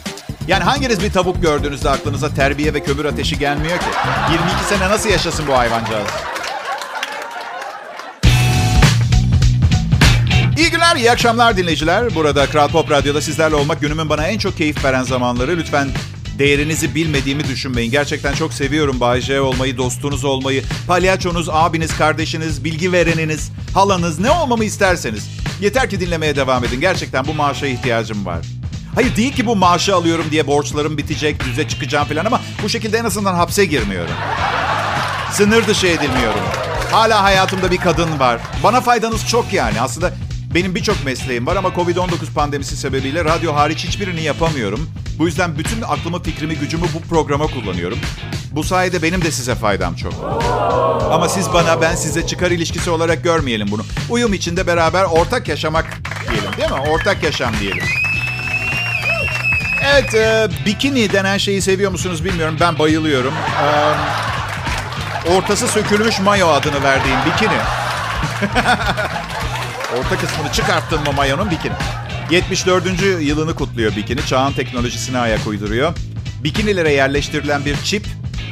Yani 0.48 0.64
hanginiz 0.64 1.02
bir 1.02 1.12
tavuk 1.12 1.42
gördüğünüzde 1.42 1.90
aklınıza 1.90 2.34
terbiye 2.34 2.74
ve 2.74 2.82
kömür 2.82 3.04
ateşi 3.04 3.38
gelmiyor 3.38 3.78
ki? 3.78 3.84
22 4.32 4.64
sene 4.64 4.90
nasıl 4.90 5.08
yaşasın 5.08 5.46
bu 5.46 5.58
hayvancağız? 5.58 6.08
İyi 10.56 10.70
günler, 10.70 10.96
iyi 10.96 11.10
akşamlar 11.10 11.56
dinleyiciler. 11.56 12.14
Burada 12.14 12.46
Kral 12.46 12.68
Pop 12.68 12.90
Radyo'da 12.90 13.20
sizlerle 13.20 13.54
olmak 13.54 13.80
günümün 13.80 14.08
bana 14.08 14.26
en 14.26 14.38
çok 14.38 14.56
keyif 14.56 14.84
veren 14.84 15.02
zamanları. 15.02 15.56
Lütfen 15.56 15.88
değerinizi 16.42 16.94
bilmediğimi 16.94 17.44
düşünmeyin. 17.44 17.90
Gerçekten 17.90 18.34
çok 18.34 18.54
seviyorum 18.54 19.00
Bay 19.00 19.20
J 19.20 19.40
olmayı, 19.40 19.76
dostunuz 19.76 20.24
olmayı, 20.24 20.62
palyaçonuz, 20.86 21.48
abiniz, 21.48 21.96
kardeşiniz, 21.96 22.64
bilgi 22.64 22.92
vereniniz, 22.92 23.50
halanız, 23.74 24.18
ne 24.18 24.30
olmamı 24.30 24.64
isterseniz. 24.64 25.28
Yeter 25.60 25.90
ki 25.90 26.00
dinlemeye 26.00 26.36
devam 26.36 26.64
edin. 26.64 26.80
Gerçekten 26.80 27.26
bu 27.26 27.34
maaşa 27.34 27.66
ihtiyacım 27.66 28.26
var. 28.26 28.46
Hayır 28.94 29.16
değil 29.16 29.32
ki 29.32 29.46
bu 29.46 29.56
maaşı 29.56 29.94
alıyorum 29.94 30.26
diye 30.30 30.46
borçlarım 30.46 30.98
bitecek, 30.98 31.44
düze 31.44 31.68
çıkacağım 31.68 32.08
falan 32.08 32.24
ama 32.24 32.40
bu 32.62 32.68
şekilde 32.68 32.98
en 32.98 33.04
azından 33.04 33.34
hapse 33.34 33.64
girmiyorum. 33.64 34.14
Sınır 35.32 35.66
dışı 35.66 35.86
edilmiyorum. 35.86 36.40
Hala 36.92 37.22
hayatımda 37.22 37.70
bir 37.70 37.78
kadın 37.78 38.18
var. 38.18 38.40
Bana 38.62 38.80
faydanız 38.80 39.26
çok 39.28 39.52
yani. 39.52 39.80
Aslında 39.80 40.12
benim 40.54 40.74
birçok 40.74 41.04
mesleğim 41.04 41.46
var 41.46 41.56
ama 41.56 41.68
Covid-19 41.68 42.32
pandemisi 42.34 42.76
sebebiyle 42.76 43.24
radyo 43.24 43.54
hariç 43.54 43.84
hiçbirini 43.84 44.22
yapamıyorum. 44.22 44.90
Bu 45.18 45.26
yüzden 45.26 45.58
bütün 45.58 45.82
aklımı, 45.82 46.22
fikrimi, 46.22 46.54
gücümü 46.54 46.84
bu 46.94 47.00
programa 47.00 47.46
kullanıyorum. 47.46 47.98
Bu 48.50 48.64
sayede 48.64 49.02
benim 49.02 49.22
de 49.22 49.30
size 49.30 49.54
faydam 49.54 49.94
çok. 49.94 50.12
Ama 51.12 51.28
siz 51.28 51.52
bana, 51.52 51.80
ben 51.80 51.94
size 51.94 52.26
çıkar 52.26 52.50
ilişkisi 52.50 52.90
olarak 52.90 53.24
görmeyelim 53.24 53.68
bunu. 53.70 53.82
Uyum 54.10 54.32
içinde 54.32 54.66
beraber 54.66 55.04
ortak 55.04 55.48
yaşamak 55.48 55.86
diyelim 56.30 56.50
değil 56.58 56.70
mi? 56.70 56.90
Ortak 56.90 57.22
yaşam 57.22 57.52
diyelim. 57.60 57.84
Evet, 59.84 60.14
e, 60.14 60.48
bikini 60.66 61.12
denen 61.12 61.38
şeyi 61.38 61.62
seviyor 61.62 61.90
musunuz 61.90 62.24
bilmiyorum. 62.24 62.56
Ben 62.60 62.78
bayılıyorum. 62.78 63.34
E, 65.26 65.30
ortası 65.30 65.68
sökülmüş 65.68 66.20
mayo 66.20 66.48
adını 66.48 66.82
verdiğim 66.82 67.18
bikini. 67.26 67.58
Orta 69.98 70.18
kısmını 70.18 70.52
çıkarttın 70.52 71.00
mı 71.00 71.12
mayonun 71.16 71.50
bikini. 71.50 71.72
74. 72.30 73.02
yılını 73.20 73.54
kutluyor 73.54 73.96
bikini. 73.96 74.26
Çağın 74.26 74.52
teknolojisine 74.52 75.18
ayak 75.18 75.46
uyduruyor. 75.46 75.94
Bikinilere 76.44 76.92
yerleştirilen 76.92 77.64
bir 77.64 77.76
çip 77.76 78.06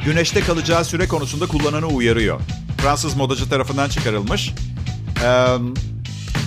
güneşte 0.05 0.41
kalacağı 0.41 0.85
süre 0.85 1.09
konusunda 1.09 1.47
kullananı 1.47 1.87
uyarıyor. 1.87 2.41
Fransız 2.79 3.17
modacı 3.17 3.49
tarafından 3.49 3.89
çıkarılmış. 3.89 4.53
Ee, 5.25 5.47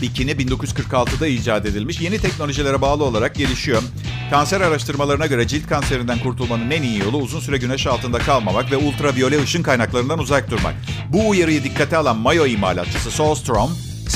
bikini 0.01 0.31
1946'da 0.31 1.27
icat 1.27 1.65
edilmiş. 1.65 2.01
Yeni 2.01 2.19
teknolojilere 2.19 2.81
bağlı 2.81 3.03
olarak 3.03 3.35
gelişiyor. 3.35 3.81
Kanser 4.29 4.61
araştırmalarına 4.61 5.25
göre 5.25 5.47
cilt 5.47 5.67
kanserinden 5.67 6.19
kurtulmanın 6.19 6.71
en 6.71 6.81
iyi 6.81 6.99
yolu 6.99 7.17
uzun 7.17 7.39
süre 7.39 7.57
güneş 7.57 7.87
altında 7.87 8.19
kalmamak 8.19 8.71
ve 8.71 8.77
ultraviyole 8.77 9.43
ışın 9.43 9.63
kaynaklarından 9.63 10.19
uzak 10.19 10.51
durmak. 10.51 10.73
Bu 11.09 11.29
uyarıyı 11.29 11.63
dikkate 11.63 11.97
alan 11.97 12.17
mayo 12.17 12.45
imalatçısı 12.45 13.11
Solstrom, 13.11 13.71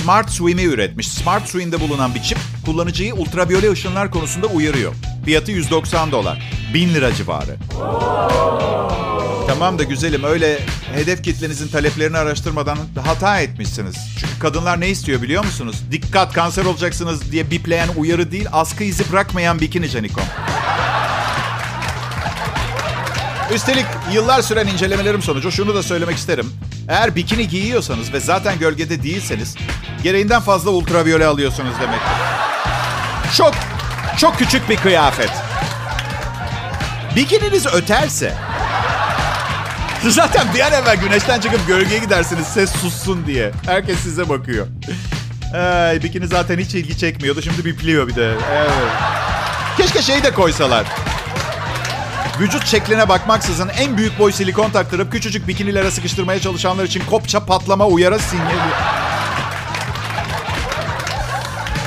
Smart 0.07 0.29
Swim'i 0.29 0.63
üretmiş. 0.63 1.07
Smart 1.07 1.49
Swim'de 1.49 1.79
bulunan 1.79 2.15
bir 2.15 2.21
çip 2.21 2.37
kullanıcıyı 2.65 3.13
ultraviyole 3.13 3.71
ışınlar 3.71 4.11
konusunda 4.11 4.47
uyarıyor. 4.47 4.93
Fiyatı 5.25 5.51
190 5.51 6.11
dolar. 6.11 6.51
1000 6.73 6.93
lira 6.93 7.13
civarı. 7.13 7.55
Tamam 9.47 9.79
da 9.79 9.83
güzelim 9.83 10.23
öyle 10.23 10.59
hedef 10.93 11.23
kitlenizin 11.23 11.67
taleplerini 11.67 12.17
araştırmadan 12.17 12.77
hata 13.05 13.39
etmişsiniz. 13.39 13.95
Çünkü 14.19 14.39
kadınlar 14.39 14.81
ne 14.81 14.89
istiyor 14.89 15.21
biliyor 15.21 15.45
musunuz? 15.45 15.75
Dikkat 15.91 16.33
kanser 16.33 16.65
olacaksınız 16.65 17.31
diye 17.31 17.51
bipleyen 17.51 17.89
uyarı 17.97 18.31
değil, 18.31 18.47
askı 18.51 18.83
izi 18.83 19.11
bırakmayan 19.11 19.59
bikini 19.59 19.89
canikom. 19.89 20.23
Üstelik 23.53 23.86
yıllar 24.12 24.41
süren 24.41 24.67
incelemelerim 24.67 25.21
sonucu 25.21 25.51
şunu 25.51 25.75
da 25.75 25.83
söylemek 25.83 26.17
isterim. 26.17 26.53
Eğer 26.89 27.15
bikini 27.15 27.47
giyiyorsanız 27.47 28.13
ve 28.13 28.19
zaten 28.19 28.60
gölgede 28.60 29.03
değilseniz 29.03 29.55
gereğinden 30.03 30.41
fazla 30.41 30.71
ultraviyole 30.71 31.25
alıyorsunuz 31.25 31.73
demektir. 31.81 32.12
Çok, 33.38 33.53
çok 34.17 34.38
küçük 34.38 34.69
bir 34.69 34.77
kıyafet. 34.77 35.31
Bikininiz 37.15 37.65
öterse 37.67 38.33
zaten 40.07 40.47
bir 40.55 40.60
an 40.60 40.73
evvel 40.73 40.97
güneşten 40.97 41.39
çıkıp 41.39 41.67
gölgeye 41.67 41.99
gidersiniz 41.99 42.47
ses 42.47 42.71
sussun 42.71 43.27
diye. 43.27 43.51
Herkes 43.65 43.99
size 43.99 44.29
bakıyor. 44.29 44.67
Ay, 45.55 46.03
bikini 46.03 46.27
zaten 46.27 46.57
hiç 46.57 46.75
ilgi 46.75 46.97
çekmiyordu. 46.97 47.41
Şimdi 47.41 47.65
bipliyor 47.65 48.07
bir 48.07 48.15
de. 48.15 48.33
Evet. 48.51 48.71
Keşke 49.77 50.01
şey 50.01 50.23
de 50.23 50.31
koysalar. 50.31 50.86
Vücut 52.39 52.65
şekline 52.65 53.10
bakmaksızın 53.10 53.69
en 53.69 53.97
büyük 53.97 54.19
boy 54.19 54.32
silikon 54.32 54.69
taktırıp 54.69 55.12
küçücük 55.12 55.47
bikinilere 55.47 55.91
sıkıştırmaya 55.91 56.39
çalışanlar 56.39 56.84
için 56.84 57.04
kopça 57.10 57.45
patlama 57.45 57.88
uyarı 57.88 58.19
sinyali. 58.19 58.73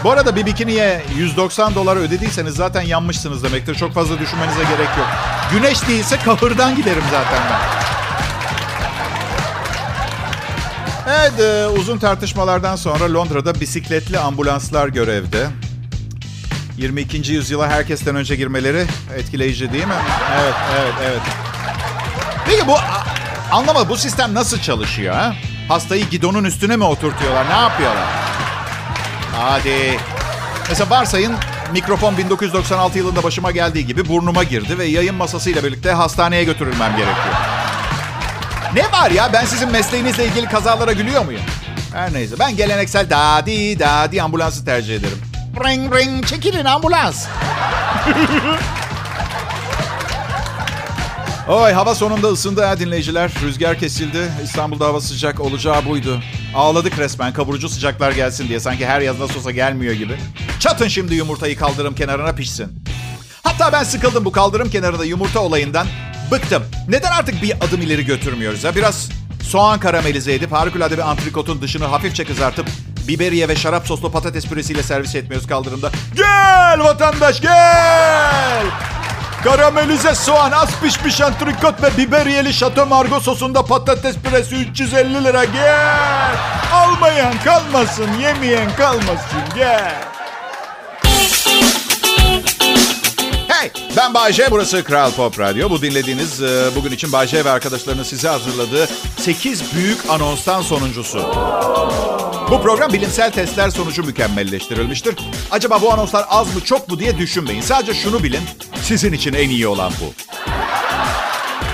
Bu 0.04 0.10
arada 0.10 0.36
bir 0.36 0.46
bikiniye 0.46 1.02
190 1.16 1.74
dolar 1.74 1.96
ödediyseniz 1.96 2.54
zaten 2.54 2.82
yanmışsınız 2.82 3.42
demektir. 3.44 3.74
Çok 3.74 3.92
fazla 3.94 4.18
düşünmenize 4.18 4.62
gerek 4.62 4.88
yok. 4.98 5.06
Güneş 5.52 5.88
değilse 5.88 6.16
kahırdan 6.16 6.76
giderim 6.76 7.04
zaten 7.10 7.42
ben. 7.50 7.60
Evet, 11.08 11.40
e, 11.40 11.66
uzun 11.66 11.98
tartışmalardan 11.98 12.76
sonra 12.76 13.14
Londra'da 13.14 13.60
bisikletli 13.60 14.18
ambulanslar 14.18 14.88
görevde. 14.88 15.46
22. 16.80 17.32
yüzyıla 17.32 17.68
herkesten 17.68 18.16
önce 18.16 18.36
girmeleri 18.36 18.86
etkileyici 19.16 19.72
değil 19.72 19.86
mi? 19.86 19.94
Evet, 20.42 20.54
evet, 20.80 20.94
evet. 21.04 21.20
Peki 22.46 22.66
bu 22.66 22.76
anlamadım 23.52 23.88
bu 23.88 23.96
sistem 23.96 24.34
nasıl 24.34 24.60
çalışıyor 24.60 25.14
ha? 25.14 25.34
Hastayı 25.68 26.08
gidonun 26.10 26.44
üstüne 26.44 26.76
mi 26.76 26.84
oturtuyorlar? 26.84 27.48
Ne 27.48 27.60
yapıyorlar? 27.60 28.04
Hadi. 29.36 29.98
Mesela 30.68 30.90
varsayın 30.90 31.34
mikrofon 31.72 32.18
1996 32.18 32.98
yılında 32.98 33.22
başıma 33.22 33.50
geldiği 33.50 33.86
gibi 33.86 34.08
burnuma 34.08 34.44
girdi 34.44 34.78
ve 34.78 34.84
yayın 34.84 35.14
masasıyla 35.14 35.64
birlikte 35.64 35.92
hastaneye 35.92 36.44
götürülmem 36.44 36.96
gerekiyor. 36.96 37.34
Ne 38.74 38.92
var 38.92 39.10
ya 39.10 39.30
ben 39.32 39.44
sizin 39.44 39.72
mesleğinizle 39.72 40.26
ilgili 40.26 40.46
kazalara 40.46 40.92
gülüyor 40.92 41.24
muyum? 41.24 41.42
Her 41.92 42.12
neyse 42.12 42.34
ben 42.38 42.56
geleneksel 42.56 43.10
dadi 43.10 43.78
dadi 43.78 44.22
ambulansı 44.22 44.64
tercih 44.64 44.94
ederim. 44.96 45.29
Ring 45.56 45.94
ring 45.94 46.26
çekilin 46.26 46.64
ambulans. 46.64 47.26
Oy 51.48 51.72
hava 51.72 51.94
sonunda 51.94 52.28
ısındı 52.28 52.64
ha 52.64 52.78
dinleyiciler. 52.78 53.30
Rüzgar 53.42 53.78
kesildi. 53.78 54.32
İstanbul'da 54.44 54.86
hava 54.86 55.00
sıcak 55.00 55.40
olacağı 55.40 55.84
buydu. 55.84 56.22
Ağladık 56.54 56.98
resmen 56.98 57.32
kavurucu 57.32 57.68
sıcaklar 57.68 58.12
gelsin 58.12 58.48
diye. 58.48 58.60
Sanki 58.60 58.86
her 58.86 59.00
yaz 59.00 59.18
nasıl 59.18 59.38
olsa 59.38 59.50
gelmiyor 59.50 59.94
gibi. 59.94 60.16
Çatın 60.60 60.88
şimdi 60.88 61.14
yumurtayı 61.14 61.56
kaldırım 61.56 61.94
kenarına 61.94 62.32
pişsin. 62.32 62.84
Hatta 63.42 63.72
ben 63.72 63.82
sıkıldım 63.84 64.24
bu 64.24 64.32
kaldırım 64.32 64.70
kenarında 64.70 65.04
yumurta 65.04 65.40
olayından. 65.40 65.86
Bıktım. 66.30 66.62
Neden 66.88 67.10
artık 67.10 67.42
bir 67.42 67.52
adım 67.60 67.82
ileri 67.82 68.04
götürmüyoruz 68.04 68.64
ha? 68.64 68.74
Biraz 68.74 69.08
soğan 69.42 69.80
karamelize 69.80 70.34
edip 70.34 70.52
harikulade 70.52 70.96
bir 70.96 71.10
antrikotun 71.10 71.62
dışını 71.62 71.84
hafifçe 71.84 72.24
kızartıp 72.24 72.66
biberiye 73.10 73.48
ve 73.48 73.56
şarap 73.56 73.86
soslu 73.86 74.12
patates 74.12 74.46
püresiyle 74.46 74.82
servis 74.82 75.14
etmiyoruz 75.14 75.48
kaldırımda. 75.48 75.90
Gel 76.16 76.80
vatandaş 76.80 77.40
gel! 77.40 78.66
Karamelize 79.44 80.14
soğan, 80.14 80.52
az 80.52 80.68
pişmiş 80.82 81.20
antrikot 81.20 81.82
ve 81.82 81.96
biberiyeli 81.96 82.54
şato 82.54 82.86
margo 82.86 83.20
sosunda 83.20 83.62
patates 83.62 84.16
püresi 84.16 84.56
350 84.56 85.24
lira 85.24 85.44
gel. 85.44 86.36
Almayan 86.72 87.34
kalmasın, 87.44 88.08
yemeyen 88.20 88.76
kalmasın 88.76 89.42
gel. 89.54 89.94
Hey, 93.48 93.70
ben 93.96 94.14
Bayce, 94.14 94.48
burası 94.50 94.84
Kral 94.84 95.10
Pop 95.10 95.38
Radyo. 95.38 95.70
Bu 95.70 95.82
dinlediğiniz 95.82 96.42
e, 96.42 96.70
bugün 96.76 96.92
için 96.92 97.12
Bayce 97.12 97.44
ve 97.44 97.50
arkadaşlarının 97.50 98.02
size 98.02 98.28
hazırladığı 98.28 98.88
8 99.18 99.74
büyük 99.74 100.10
anonstan 100.10 100.62
sonuncusu. 100.62 101.18
Bu 102.50 102.62
program 102.62 102.92
bilimsel 102.92 103.32
testler 103.32 103.70
sonucu 103.70 104.04
mükemmelleştirilmiştir. 104.04 105.14
Acaba 105.50 105.82
bu 105.82 105.92
anonslar 105.92 106.24
az 106.28 106.54
mı 106.54 106.60
çok 106.64 106.88
mu 106.88 106.98
diye 106.98 107.18
düşünmeyin. 107.18 107.60
Sadece 107.60 107.94
şunu 107.94 108.22
bilin, 108.22 108.42
sizin 108.82 109.12
için 109.12 109.32
en 109.32 109.48
iyi 109.48 109.66
olan 109.66 109.92
bu. 110.00 110.12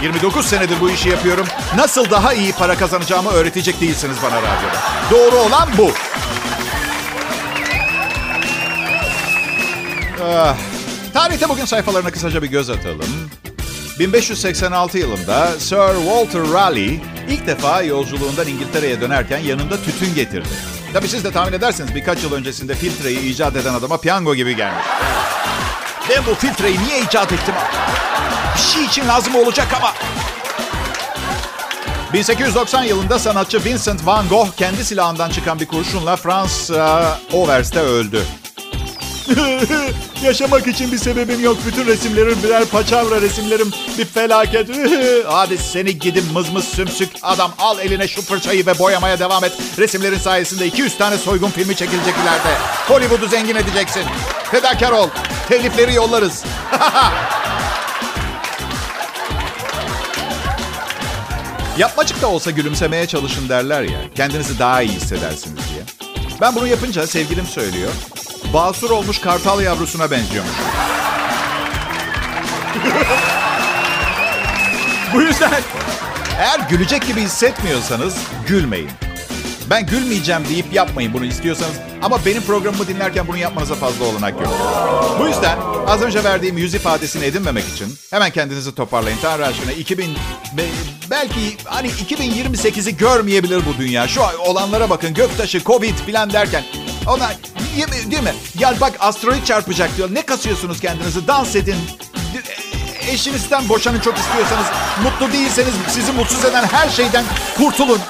29 0.02 0.46
senedir 0.46 0.80
bu 0.80 0.90
işi 0.90 1.08
yapıyorum. 1.08 1.46
Nasıl 1.76 2.10
daha 2.10 2.34
iyi 2.34 2.52
para 2.52 2.74
kazanacağımı 2.74 3.30
öğretecek 3.30 3.80
değilsiniz 3.80 4.16
bana 4.22 4.36
radyoda. 4.36 4.80
Doğru 5.10 5.36
olan 5.36 5.68
bu. 5.78 5.90
Ah, 10.24 10.56
tarihte 11.12 11.48
bugün 11.48 11.64
sayfalarına 11.64 12.10
kısaca 12.10 12.42
bir 12.42 12.48
göz 12.48 12.70
atalım. 12.70 13.30
1586 13.98 14.98
yılında 14.98 15.46
Sir 15.58 15.94
Walter 16.04 16.52
Raleigh 16.52 17.00
ilk 17.28 17.46
defa 17.46 17.82
yolculuğundan 17.82 18.48
İngiltere'ye 18.48 19.00
dönerken 19.00 19.38
yanında 19.38 19.82
tütün 19.82 20.14
getirdi. 20.14 20.48
Tabii 20.92 21.08
siz 21.08 21.24
de 21.24 21.30
tahmin 21.30 21.52
edersiniz 21.52 21.94
birkaç 21.94 22.22
yıl 22.22 22.32
öncesinde 22.32 22.74
filtreyi 22.74 23.20
icat 23.20 23.56
eden 23.56 23.74
adama 23.74 24.00
piyango 24.00 24.34
gibi 24.34 24.56
gelmiş. 24.56 24.84
Ben 26.10 26.26
bu 26.26 26.34
filtreyi 26.34 26.78
niye 26.80 27.00
icat 27.00 27.32
ettim? 27.32 27.54
Bir 28.54 28.60
şey 28.60 28.84
için 28.84 29.08
lazım 29.08 29.34
olacak 29.34 29.68
ama. 29.76 29.94
1890 32.12 32.82
yılında 32.82 33.18
sanatçı 33.18 33.64
Vincent 33.64 34.06
van 34.06 34.28
Gogh 34.28 34.48
kendi 34.56 34.84
silahından 34.84 35.30
çıkan 35.30 35.60
bir 35.60 35.66
kurşunla 35.66 36.16
Fransa 36.16 37.18
Overs'te 37.32 37.80
öldü. 37.80 38.22
Yaşamak 40.22 40.66
için 40.66 40.92
bir 40.92 40.98
sebebim 40.98 41.44
yok. 41.44 41.56
Bütün 41.66 41.86
resimlerim 41.86 42.42
birer 42.42 42.64
paçavra 42.64 43.20
resimlerim. 43.20 43.70
Bir 43.98 44.04
felaket. 44.04 44.68
Hadi 45.26 45.58
seni 45.58 45.98
gidin 45.98 46.24
mızmız 46.32 46.64
sümsük 46.64 47.08
adam. 47.22 47.52
Al 47.58 47.78
eline 47.78 48.08
şu 48.08 48.22
fırçayı 48.22 48.66
ve 48.66 48.78
boyamaya 48.78 49.18
devam 49.18 49.44
et. 49.44 49.52
Resimlerin 49.78 50.18
sayesinde 50.18 50.66
200 50.66 50.98
tane 50.98 51.18
soygun 51.18 51.50
filmi 51.50 51.76
çekilecek 51.76 52.14
ileride. 52.22 52.58
Hollywood'u 52.88 53.28
zengin 53.28 53.56
edeceksin. 53.56 54.02
Fedakar 54.50 54.92
ol. 54.92 55.08
Telifleri 55.48 55.94
yollarız. 55.94 56.44
Yapmacık 61.78 62.22
da 62.22 62.26
olsa 62.26 62.50
gülümsemeye 62.50 63.06
çalışın 63.06 63.48
derler 63.48 63.82
ya. 63.82 63.98
Kendinizi 64.14 64.58
daha 64.58 64.82
iyi 64.82 64.92
hissedersiniz 64.92 65.58
diye. 65.72 65.82
Ben 66.40 66.54
bunu 66.54 66.66
yapınca 66.66 67.06
sevgilim 67.06 67.46
söylüyor. 67.46 67.90
Basur 68.52 68.90
olmuş 68.90 69.18
kartal 69.20 69.62
yavrusuna 69.62 70.10
benziyormuş. 70.10 70.52
Bu 75.14 75.22
yüzden 75.22 75.50
eğer 76.38 76.60
gülecek 76.70 77.06
gibi 77.06 77.20
hissetmiyorsanız 77.20 78.16
gülmeyin. 78.46 78.90
Ben 79.70 79.86
gülmeyeceğim 79.86 80.48
deyip 80.48 80.72
yapmayın 80.72 81.12
bunu 81.14 81.24
istiyorsanız. 81.24 81.74
Ama 82.02 82.24
benim 82.26 82.42
programımı 82.42 82.88
dinlerken 82.88 83.26
bunu 83.28 83.36
yapmanıza 83.36 83.74
fazla 83.74 84.04
olanak 84.04 84.32
yok. 84.40 84.54
Bu 85.20 85.28
yüzden 85.28 85.58
az 85.86 86.02
önce 86.02 86.24
verdiğim 86.24 86.58
yüz 86.58 86.74
ifadesini 86.74 87.24
edinmemek 87.24 87.64
için 87.68 87.98
hemen 88.10 88.30
kendinizi 88.30 88.74
toparlayın. 88.74 89.18
Tanrı 89.22 89.46
aşkına 89.46 89.72
2000 89.72 90.14
be- 90.56 90.62
belki 91.10 91.56
hani 91.64 91.88
2028'i 91.88 92.96
görmeyebilir 92.96 93.62
bu 93.66 93.78
dünya. 93.82 94.08
Şu 94.08 94.20
olanlara 94.38 94.90
bakın 94.90 95.14
göktaşı, 95.14 95.64
covid 95.64 95.94
filan 96.06 96.32
derken. 96.32 96.64
Ona 97.06 97.30
değil 98.10 98.22
mi? 98.22 98.34
Ya 98.58 98.74
bak 98.80 98.92
asteroid 99.00 99.44
çarpacak 99.44 99.96
diyor. 99.96 100.08
Ne 100.12 100.22
kasıyorsunuz 100.22 100.80
kendinizi? 100.80 101.26
Dans 101.26 101.56
edin. 101.56 101.76
E, 103.06 103.12
Eşinizden 103.12 103.68
boşanın 103.68 104.00
çok 104.00 104.18
istiyorsanız, 104.18 104.66
mutlu 105.02 105.32
değilseniz 105.32 105.74
sizi 105.88 106.12
mutsuz 106.12 106.44
eden 106.44 106.64
her 106.64 106.88
şeyden 106.88 107.24
kurtulun. 107.56 108.00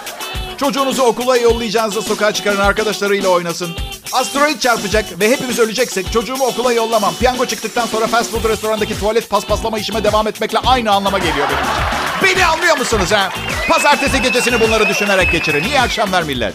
Çocuğunuzu 0.57 1.03
okula 1.03 1.37
yollayacağınızda 1.37 2.03
sokağa 2.03 2.33
çıkarın, 2.33 2.61
arkadaşlarıyla 2.61 3.29
oynasın. 3.29 3.77
Asteroid 4.13 4.59
çarpacak 4.59 5.21
ve 5.21 5.31
hepimiz 5.31 5.59
öleceksek 5.59 6.13
çocuğumu 6.13 6.45
okula 6.47 6.73
yollamam. 6.73 7.15
Piyango 7.21 7.47
çıktıktan 7.47 7.87
sonra 7.87 8.07
fast 8.07 8.31
food 8.31 8.45
restorandaki 8.45 8.99
tuvalet 8.99 9.31
paspaslama 9.31 9.79
işime 9.79 10.05
devam 10.05 10.27
etmekle 10.29 10.59
aynı 10.59 10.91
anlama 10.93 11.19
geliyor 11.19 11.49
benim 11.49 11.63
için. 11.65 11.83
Beni 12.37 12.47
anlıyor 12.47 12.79
musunuz 12.79 13.13
ha? 13.13 13.31
Pazartesi 13.69 14.23
gecesini 14.23 14.61
bunları 14.61 14.89
düşünerek 14.89 15.33
geçirin. 15.33 15.65
İyi 15.65 15.81
akşamlar 15.81 16.23
millet. 16.23 16.55